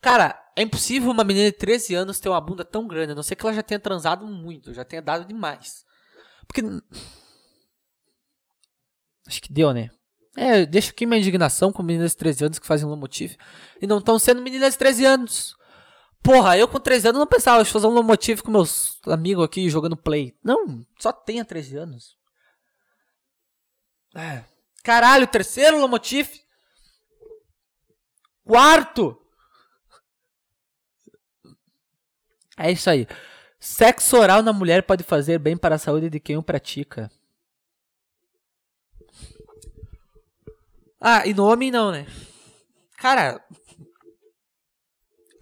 Cara, 0.00 0.36
é 0.56 0.62
impossível 0.62 1.10
uma 1.10 1.22
menina 1.22 1.50
de 1.50 1.56
13 1.56 1.94
anos 1.94 2.18
ter 2.18 2.28
uma 2.28 2.40
bunda 2.40 2.64
tão 2.64 2.88
grande, 2.88 3.12
a 3.12 3.14
não 3.14 3.22
ser 3.22 3.36
que 3.36 3.46
ela 3.46 3.54
já 3.54 3.62
tenha 3.62 3.78
transado 3.78 4.26
muito, 4.26 4.74
já 4.74 4.84
tenha 4.84 5.00
dado 5.00 5.24
demais. 5.24 5.84
Porque. 6.46 6.62
Acho 9.26 9.40
que 9.40 9.52
deu, 9.52 9.72
né? 9.72 9.90
É, 10.36 10.66
deixa 10.66 10.90
aqui 10.90 11.06
minha 11.06 11.20
indignação 11.20 11.70
com 11.72 11.82
meninas 11.82 12.12
de 12.12 12.16
13 12.16 12.44
anos 12.46 12.58
que 12.58 12.66
fazem 12.66 12.88
Lomotif 12.88 13.36
e 13.80 13.86
não 13.86 13.98
estão 13.98 14.18
sendo 14.18 14.42
meninas 14.42 14.72
de 14.72 14.78
13 14.78 15.04
anos. 15.04 15.56
Porra, 16.22 16.56
eu 16.58 16.68
com 16.68 16.78
13 16.78 17.08
anos 17.08 17.18
não 17.18 17.26
pensava 17.26 17.62
em 17.62 17.64
fazer 17.64 17.86
um 17.86 17.90
Lomotif 17.90 18.42
com 18.42 18.50
meus 18.50 19.00
amigos 19.06 19.44
aqui 19.44 19.68
jogando 19.70 19.96
play. 19.96 20.36
Não, 20.44 20.86
só 20.98 21.12
tenha 21.12 21.44
13 21.44 21.76
anos. 21.76 22.16
É. 24.14 24.44
Caralho, 24.82 25.26
terceiro 25.26 25.80
Lomotif. 25.80 26.40
Quarto. 28.44 29.16
É 32.56 32.70
isso 32.70 32.90
aí. 32.90 33.06
Sexo 33.58 34.16
oral 34.18 34.42
na 34.42 34.52
mulher 34.52 34.82
pode 34.82 35.02
fazer 35.02 35.38
bem 35.38 35.56
para 35.56 35.76
a 35.76 35.78
saúde 35.78 36.10
de 36.10 36.20
quem 36.20 36.36
o 36.36 36.42
pratica. 36.42 37.10
Ah, 41.00 41.26
e 41.26 41.32
no 41.32 41.46
homem 41.46 41.70
não, 41.70 41.90
né? 41.90 42.06
Cara, 42.98 43.42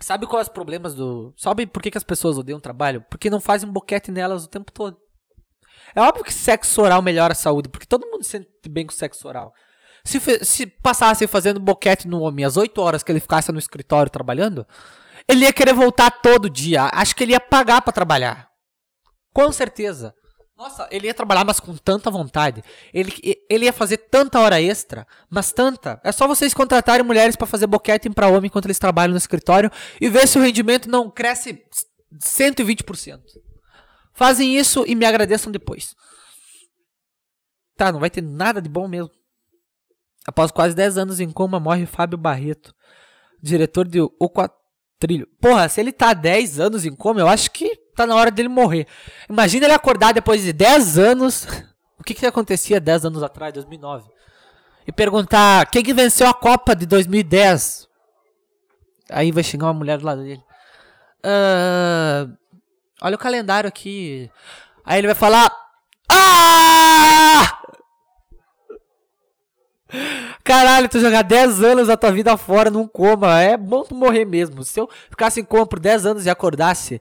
sabe 0.08 0.26
quais 0.26 0.46
os 0.46 0.52
problemas 0.52 0.94
do. 0.94 1.34
Sabe 1.36 1.66
por 1.66 1.82
que, 1.82 1.90
que 1.90 1.98
as 1.98 2.02
pessoas 2.02 2.38
odeiam 2.38 2.56
o 2.56 2.62
trabalho? 2.62 3.04
Porque 3.10 3.28
não 3.28 3.40
fazem 3.40 3.68
um 3.68 3.72
boquete 3.72 4.10
nelas 4.10 4.42
o 4.42 4.48
tempo 4.48 4.72
todo. 4.72 4.96
É 5.94 6.00
óbvio 6.00 6.24
que 6.24 6.32
sexo 6.32 6.80
oral 6.80 7.02
melhora 7.02 7.32
a 7.32 7.36
saúde, 7.36 7.68
porque 7.68 7.86
todo 7.86 8.06
mundo 8.06 8.24
se 8.24 8.30
sente 8.30 8.48
bem 8.70 8.86
com 8.86 8.92
sexo 8.92 9.28
oral. 9.28 9.52
Se, 10.02 10.18
se 10.46 10.66
passasse 10.66 11.26
fazendo 11.26 11.60
boquete 11.60 12.08
no 12.08 12.20
homem 12.20 12.42
às 12.42 12.56
8 12.56 12.80
horas 12.80 13.02
que 13.02 13.12
ele 13.12 13.20
ficasse 13.20 13.52
no 13.52 13.58
escritório 13.58 14.10
trabalhando, 14.10 14.66
ele 15.28 15.44
ia 15.44 15.52
querer 15.52 15.74
voltar 15.74 16.10
todo 16.10 16.48
dia. 16.48 16.84
Acho 16.90 17.14
que 17.14 17.24
ele 17.24 17.32
ia 17.32 17.40
pagar 17.40 17.82
para 17.82 17.92
trabalhar. 17.92 18.48
Com 19.34 19.52
certeza. 19.52 20.14
Nossa, 20.58 20.88
ele 20.90 21.06
ia 21.06 21.14
trabalhar, 21.14 21.44
mas 21.44 21.60
com 21.60 21.76
tanta 21.76 22.10
vontade. 22.10 22.64
Ele, 22.92 23.12
ele 23.48 23.66
ia 23.66 23.72
fazer 23.72 23.96
tanta 23.96 24.40
hora 24.40 24.60
extra, 24.60 25.06
mas 25.30 25.52
tanta. 25.52 26.00
É 26.02 26.10
só 26.10 26.26
vocês 26.26 26.52
contratarem 26.52 27.06
mulheres 27.06 27.36
para 27.36 27.46
fazer 27.46 27.68
boquete 27.68 28.10
para 28.10 28.26
homem 28.26 28.46
enquanto 28.46 28.64
eles 28.64 28.78
trabalham 28.78 29.12
no 29.12 29.18
escritório 29.18 29.70
e 30.00 30.08
ver 30.08 30.26
se 30.26 30.36
o 30.36 30.42
rendimento 30.42 30.90
não 30.90 31.08
cresce 31.08 31.62
120%. 32.12 33.20
Fazem 34.12 34.58
isso 34.58 34.84
e 34.84 34.96
me 34.96 35.06
agradeçam 35.06 35.52
depois. 35.52 35.94
Tá, 37.76 37.92
não 37.92 38.00
vai 38.00 38.10
ter 38.10 38.22
nada 38.22 38.60
de 38.60 38.68
bom 38.68 38.88
mesmo. 38.88 39.12
Após 40.26 40.50
quase 40.50 40.74
10 40.74 40.98
anos 40.98 41.20
em 41.20 41.30
coma, 41.30 41.60
morre 41.60 41.86
Fábio 41.86 42.18
Barreto, 42.18 42.74
diretor 43.40 43.86
de 43.86 44.00
O 44.00 44.32
trilho. 44.98 45.28
Porra, 45.40 45.68
se 45.68 45.80
ele 45.80 45.92
tá 45.92 46.12
10 46.12 46.58
anos 46.58 46.84
em 46.84 46.96
coma, 46.96 47.20
eu 47.20 47.28
acho 47.28 47.52
que 47.52 47.78
tá 47.98 48.06
na 48.06 48.14
hora 48.14 48.30
dele 48.30 48.48
morrer. 48.48 48.86
Imagina 49.28 49.66
ele 49.66 49.74
acordar 49.74 50.14
depois 50.14 50.42
de 50.42 50.52
10 50.52 50.98
anos. 50.98 51.46
O 52.00 52.04
que 52.04 52.14
que 52.14 52.24
acontecia 52.24 52.80
10 52.80 53.06
anos 53.06 53.22
atrás, 53.24 53.52
2009? 53.52 54.08
E 54.86 54.92
perguntar 54.92 55.68
quem 55.68 55.82
que 55.82 55.92
venceu 55.92 56.28
a 56.28 56.32
Copa 56.32 56.74
de 56.74 56.86
2010. 56.86 57.88
Aí 59.10 59.32
vai 59.32 59.42
chegar 59.42 59.66
uma 59.66 59.74
mulher 59.74 59.98
do 59.98 60.06
lado 60.06 60.22
dele. 60.22 60.42
Uh, 61.18 62.32
olha 63.02 63.16
o 63.16 63.18
calendário 63.18 63.66
aqui. 63.66 64.30
Aí 64.84 65.00
ele 65.00 65.08
vai 65.08 65.16
falar: 65.16 65.50
Ah! 66.08 67.58
Caralho, 70.44 70.88
tu 70.88 71.00
jogar 71.00 71.22
10 71.22 71.62
anos 71.62 71.88
da 71.88 71.96
tua 71.96 72.12
vida 72.12 72.36
fora 72.36 72.70
num 72.70 72.86
coma. 72.86 73.40
É 73.40 73.56
bom 73.56 73.82
tu 73.82 73.94
morrer 73.94 74.24
mesmo. 74.24 74.62
Se 74.62 74.78
eu 74.78 74.88
ficasse 75.10 75.40
em 75.40 75.44
coma 75.44 75.66
por 75.66 75.80
10 75.80 76.06
anos 76.06 76.26
e 76.26 76.30
acordasse, 76.30 77.00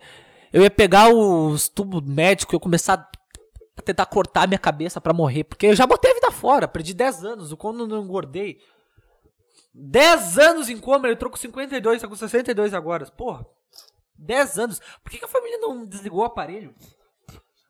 eu 0.52 0.64
ia 0.64 0.72
pegar 0.72 1.10
os 1.10 1.68
tubos 1.68 2.02
médicos 2.04 2.54
e 2.54 2.56
eu 2.56 2.60
começar 2.60 2.94
a 2.94 3.82
tentar 3.82 4.06
cortar 4.06 4.48
minha 4.48 4.60
cabeça 4.60 5.00
para 5.00 5.14
morrer. 5.14 5.44
Porque 5.44 5.68
eu 5.68 5.76
já 5.76 5.86
botei 5.86 6.12
a 6.12 6.14
vida 6.16 6.32
fora. 6.32 6.68
Perdi 6.68 6.94
10 6.94 7.26
anos. 7.26 7.54
Quando 7.54 7.88
não 7.88 8.04
engordei. 8.04 8.60
10 9.74 10.40
anos 10.40 10.70
em 10.70 10.78
coma, 10.78 11.08
ele 11.08 11.16
trocou 11.16 11.38
com 11.38 11.42
52, 11.42 12.02
tá 12.02 12.08
com 12.08 12.16
62 12.16 12.74
agora. 12.74 13.06
Porra. 13.06 13.46
10 14.18 14.60
anos. 14.60 14.82
Por 15.04 15.12
que, 15.12 15.20
que 15.20 15.26
a 15.26 15.30
família 15.30 15.60
não 15.60 15.86
desligou 15.86 16.22
o 16.22 16.26
aparelho? 16.26 16.74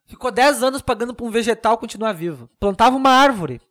Ficou 0.06 0.32
10 0.32 0.63
anos 0.63 0.82
pagando 0.82 1.13
pra 1.13 1.26
um 1.26 1.30
vegetal 1.30 1.78
continuar 1.78 2.13
vivo. 2.13 2.50
Plantava 2.60 2.96
uma 2.96 3.10
árvore. 3.10 3.62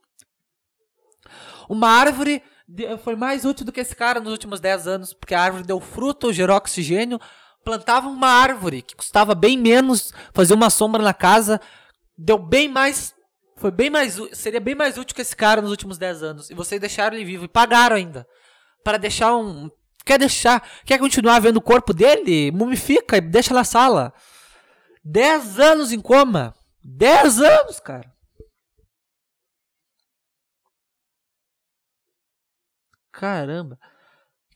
Uma 1.68 1.88
árvore 1.88 2.42
foi 3.02 3.16
mais 3.16 3.44
útil 3.44 3.64
do 3.64 3.72
que 3.72 3.80
esse 3.80 3.96
cara 3.96 4.20
nos 4.20 4.32
últimos 4.32 4.60
10 4.60 4.86
anos, 4.86 5.12
porque 5.14 5.34
a 5.34 5.40
árvore 5.40 5.64
deu 5.64 5.80
fruto, 5.80 6.32
gerou 6.32 6.56
oxigênio. 6.56 7.18
Plantava 7.66 8.06
uma 8.08 8.28
árvore 8.28 8.80
que 8.80 8.94
custava 8.94 9.34
bem 9.34 9.58
menos 9.58 10.12
fazer 10.32 10.54
uma 10.54 10.70
sombra 10.70 11.02
na 11.02 11.12
casa, 11.12 11.60
deu 12.16 12.38
bem 12.38 12.68
mais. 12.68 13.12
Foi 13.56 13.72
bem 13.72 13.90
mais. 13.90 14.16
Seria 14.34 14.60
bem 14.60 14.76
mais 14.76 14.96
útil 14.96 15.16
que 15.16 15.20
esse 15.20 15.34
cara 15.34 15.60
nos 15.60 15.72
últimos 15.72 15.98
10 15.98 16.22
anos. 16.22 16.48
E 16.48 16.54
vocês 16.54 16.80
deixaram 16.80 17.16
ele 17.16 17.24
vivo 17.24 17.44
e 17.44 17.48
pagaram 17.48 17.96
ainda. 17.96 18.24
Para 18.84 18.98
deixar 18.98 19.34
um. 19.34 19.68
Quer 20.04 20.16
deixar. 20.16 20.64
Quer 20.84 21.00
continuar 21.00 21.40
vendo 21.40 21.56
o 21.56 21.60
corpo 21.60 21.92
dele? 21.92 22.52
Mumifica 22.52 23.16
e 23.16 23.20
deixa 23.20 23.52
na 23.52 23.64
sala. 23.64 24.14
10 25.02 25.58
anos 25.58 25.90
em 25.90 26.00
coma. 26.00 26.54
10 26.84 27.40
anos, 27.40 27.80
cara. 27.80 28.14
Caramba. 33.10 33.76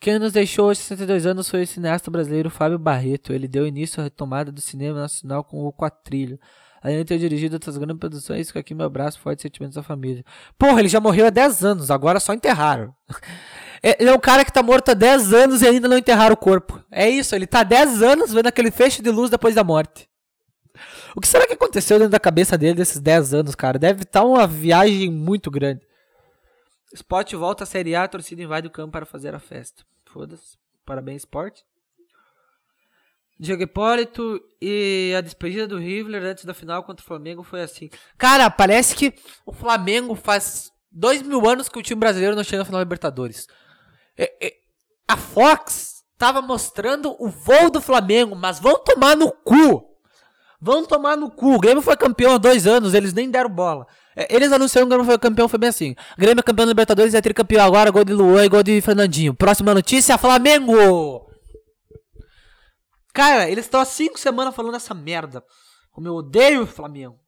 Quem 0.00 0.18
nos 0.18 0.32
deixou 0.32 0.70
aos 0.70 0.78
62 0.78 1.26
anos 1.26 1.50
foi 1.50 1.62
o 1.62 1.66
cineasta 1.66 2.10
brasileiro 2.10 2.48
Fábio 2.48 2.78
Barreto. 2.78 3.34
Ele 3.34 3.46
deu 3.46 3.66
início 3.66 4.00
à 4.00 4.04
retomada 4.04 4.50
do 4.50 4.58
cinema 4.58 4.98
nacional 4.98 5.44
com 5.44 5.66
o 5.66 5.70
Quatrilho. 5.70 6.40
Além 6.82 6.96
de 6.96 7.04
ter 7.04 7.18
dirigido 7.18 7.56
outras 7.56 7.76
grandes 7.76 7.98
produções, 7.98 8.46
fica 8.46 8.60
aqui 8.60 8.74
meu 8.74 8.86
abraço, 8.86 9.20
forte 9.20 9.42
sentimentos 9.42 9.74
da 9.74 9.82
família. 9.82 10.24
Porra, 10.58 10.80
ele 10.80 10.88
já 10.88 10.98
morreu 10.98 11.26
há 11.26 11.30
10 11.30 11.64
anos, 11.66 11.90
agora 11.90 12.18
só 12.18 12.32
enterraram. 12.32 12.94
É, 13.82 13.96
ele 13.98 14.10
é 14.10 14.14
um 14.14 14.20
cara 14.20 14.44
que 14.44 14.52
tá 14.52 14.62
morto 14.62 14.90
há 14.90 14.92
10 14.92 15.32
anos 15.32 15.62
e 15.62 15.66
ainda 15.66 15.88
não 15.88 15.96
enterraram 15.96 16.34
o 16.34 16.36
corpo. 16.36 16.78
É 16.92 17.08
isso, 17.08 17.34
ele 17.34 17.46
tá 17.46 17.60
há 17.60 17.62
10 17.62 18.02
anos 18.02 18.30
vendo 18.30 18.46
aquele 18.46 18.70
feixe 18.70 19.00
de 19.00 19.10
luz 19.10 19.30
depois 19.30 19.54
da 19.54 19.64
morte. 19.64 20.06
O 21.16 21.20
que 21.22 21.26
será 21.26 21.46
que 21.46 21.54
aconteceu 21.54 21.96
dentro 21.96 22.12
da 22.12 22.20
cabeça 22.20 22.58
dele 22.58 22.74
desses 22.74 23.00
10 23.00 23.32
anos, 23.32 23.54
cara? 23.54 23.78
Deve 23.78 24.02
estar 24.02 24.20
tá 24.20 24.26
uma 24.26 24.46
viagem 24.46 25.10
muito 25.10 25.50
grande. 25.50 25.80
Sport 26.92 27.32
volta 27.34 27.64
à 27.64 27.66
Série 27.66 27.94
A, 27.94 28.04
a 28.04 28.08
torcida 28.08 28.42
invade 28.42 28.66
o 28.66 28.70
campo 28.70 28.92
para 28.92 29.06
fazer 29.06 29.34
a 29.34 29.38
festa. 29.38 29.84
Foda-se. 30.06 30.58
Parabéns, 30.84 31.22
Sport. 31.22 31.60
Diego 33.38 33.62
Hipólito 33.62 34.38
e 34.60 35.14
a 35.16 35.22
despedida 35.22 35.66
do 35.66 35.78
River 35.78 36.22
antes 36.22 36.44
da 36.44 36.52
final 36.52 36.82
contra 36.84 37.02
o 37.02 37.06
Flamengo 37.06 37.42
foi 37.42 37.62
assim. 37.62 37.88
Cara, 38.18 38.50
parece 38.50 38.94
que 38.94 39.14
o 39.46 39.52
Flamengo 39.52 40.14
faz 40.14 40.70
dois 40.92 41.22
mil 41.22 41.48
anos 41.48 41.66
que 41.66 41.78
o 41.78 41.82
time 41.82 41.98
brasileiro 41.98 42.36
não 42.36 42.44
chega 42.44 42.58
na 42.58 42.64
final 42.66 42.80
da 42.80 42.84
Libertadores. 42.84 43.46
É, 44.14 44.46
é, 44.46 44.54
a 45.08 45.16
Fox 45.16 46.04
tava 46.18 46.42
mostrando 46.42 47.16
o 47.18 47.30
voo 47.30 47.70
do 47.70 47.80
Flamengo, 47.80 48.36
mas 48.36 48.60
vão 48.60 48.78
tomar 48.84 49.16
no 49.16 49.32
cu. 49.32 49.89
Vão 50.60 50.84
tomar 50.84 51.16
no 51.16 51.30
cu. 51.30 51.54
O 51.54 51.58
Grêmio 51.58 51.82
foi 51.82 51.96
campeão 51.96 52.34
há 52.34 52.38
dois 52.38 52.66
anos, 52.66 52.92
eles 52.92 53.14
nem 53.14 53.30
deram 53.30 53.48
bola. 53.48 53.86
É, 54.14 54.34
eles 54.34 54.52
anunciaram 54.52 54.86
que 54.86 54.92
o 54.92 54.96
Grêmio 54.96 55.06
foi 55.06 55.18
campeão, 55.18 55.48
foi 55.48 55.58
bem 55.58 55.70
assim. 55.70 55.94
Grêmio 56.18 56.40
é 56.40 56.42
campeão 56.42 56.66
da 56.66 56.72
Libertadores 56.72 57.14
e 57.14 57.16
é 57.16 57.20
tricampeão 57.22 57.64
agora, 57.64 57.90
gol 57.90 58.04
de 58.04 58.12
Luan 58.12 58.44
e 58.44 58.48
gol 58.48 58.62
de 58.62 58.80
Fernandinho. 58.82 59.32
Próxima 59.32 59.72
notícia, 59.72 60.18
Flamengo! 60.18 61.26
Cara, 63.14 63.48
eles 63.50 63.64
estão 63.64 63.80
há 63.80 63.84
cinco 63.86 64.18
semanas 64.18 64.54
falando 64.54 64.76
essa 64.76 64.92
merda. 64.92 65.42
Como 65.90 66.06
eu 66.06 66.14
odeio 66.14 66.62
o 66.62 66.66
Flamengo. 66.66 67.18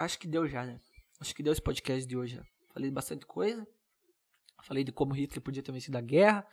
Acho 0.00 0.18
que 0.18 0.26
deu 0.26 0.48
já, 0.48 0.64
né? 0.64 0.80
Acho 1.20 1.34
que 1.34 1.42
deu 1.42 1.52
esse 1.52 1.62
podcast 1.62 2.06
de 2.08 2.16
hoje. 2.16 2.40
Falei 2.72 2.90
bastante 2.90 3.26
coisa. 3.26 3.66
Falei 4.62 4.82
de 4.82 4.90
como 4.90 5.12
Hitler 5.12 5.42
podia 5.42 5.62
ter 5.62 5.70
vencido 5.70 5.98
a 5.98 6.00
guerra. 6.00 6.44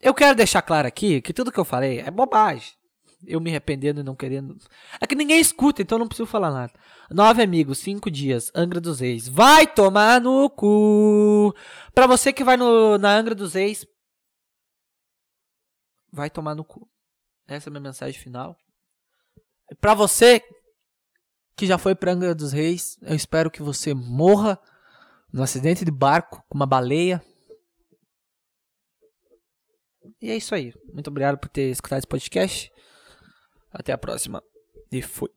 Eu 0.00 0.12
quero 0.12 0.36
deixar 0.36 0.62
claro 0.62 0.86
aqui 0.86 1.22
que 1.22 1.32
tudo 1.32 1.52
que 1.52 1.58
eu 1.58 1.64
falei 1.64 2.00
é 2.00 2.10
bobagem 2.10 2.77
eu 3.26 3.40
me 3.40 3.50
arrependendo 3.50 4.00
e 4.00 4.04
não 4.04 4.14
querendo. 4.14 4.56
É 5.00 5.06
que 5.06 5.14
ninguém 5.14 5.40
escuta, 5.40 5.82
então 5.82 5.98
não 5.98 6.06
preciso 6.06 6.26
falar 6.26 6.50
nada. 6.50 6.72
Nove 7.10 7.42
amigos, 7.42 7.78
cinco 7.78 8.10
dias, 8.10 8.50
Angra 8.54 8.80
dos 8.80 9.00
Reis. 9.00 9.28
Vai 9.28 9.66
tomar 9.66 10.20
no 10.20 10.48
cu! 10.50 11.54
Pra 11.94 12.06
você 12.06 12.32
que 12.32 12.44
vai 12.44 12.56
no, 12.56 12.98
na 12.98 13.14
Angra 13.16 13.34
dos 13.34 13.54
Reis, 13.54 13.86
vai 16.12 16.30
tomar 16.30 16.54
no 16.54 16.64
cu. 16.64 16.88
Essa 17.46 17.68
é 17.68 17.70
a 17.70 17.72
minha 17.72 17.82
mensagem 17.82 18.20
final. 18.20 18.56
Pra 19.80 19.94
você 19.94 20.42
que 21.56 21.66
já 21.66 21.76
foi 21.76 21.94
pra 21.94 22.12
Angra 22.12 22.34
dos 22.34 22.52
Reis, 22.52 22.98
eu 23.02 23.14
espero 23.14 23.50
que 23.50 23.62
você 23.62 23.92
morra 23.94 24.58
num 25.32 25.42
acidente 25.42 25.84
de 25.84 25.90
barco 25.90 26.44
com 26.48 26.56
uma 26.56 26.66
baleia. 26.66 27.22
E 30.20 30.30
é 30.30 30.36
isso 30.36 30.54
aí. 30.54 30.72
Muito 30.92 31.08
obrigado 31.08 31.38
por 31.38 31.48
ter 31.48 31.70
escutado 31.70 31.98
esse 31.98 32.06
podcast. 32.06 32.70
Até 33.70 33.92
a 33.92 33.98
próxima. 33.98 34.42
E 34.90 35.02
fui. 35.02 35.30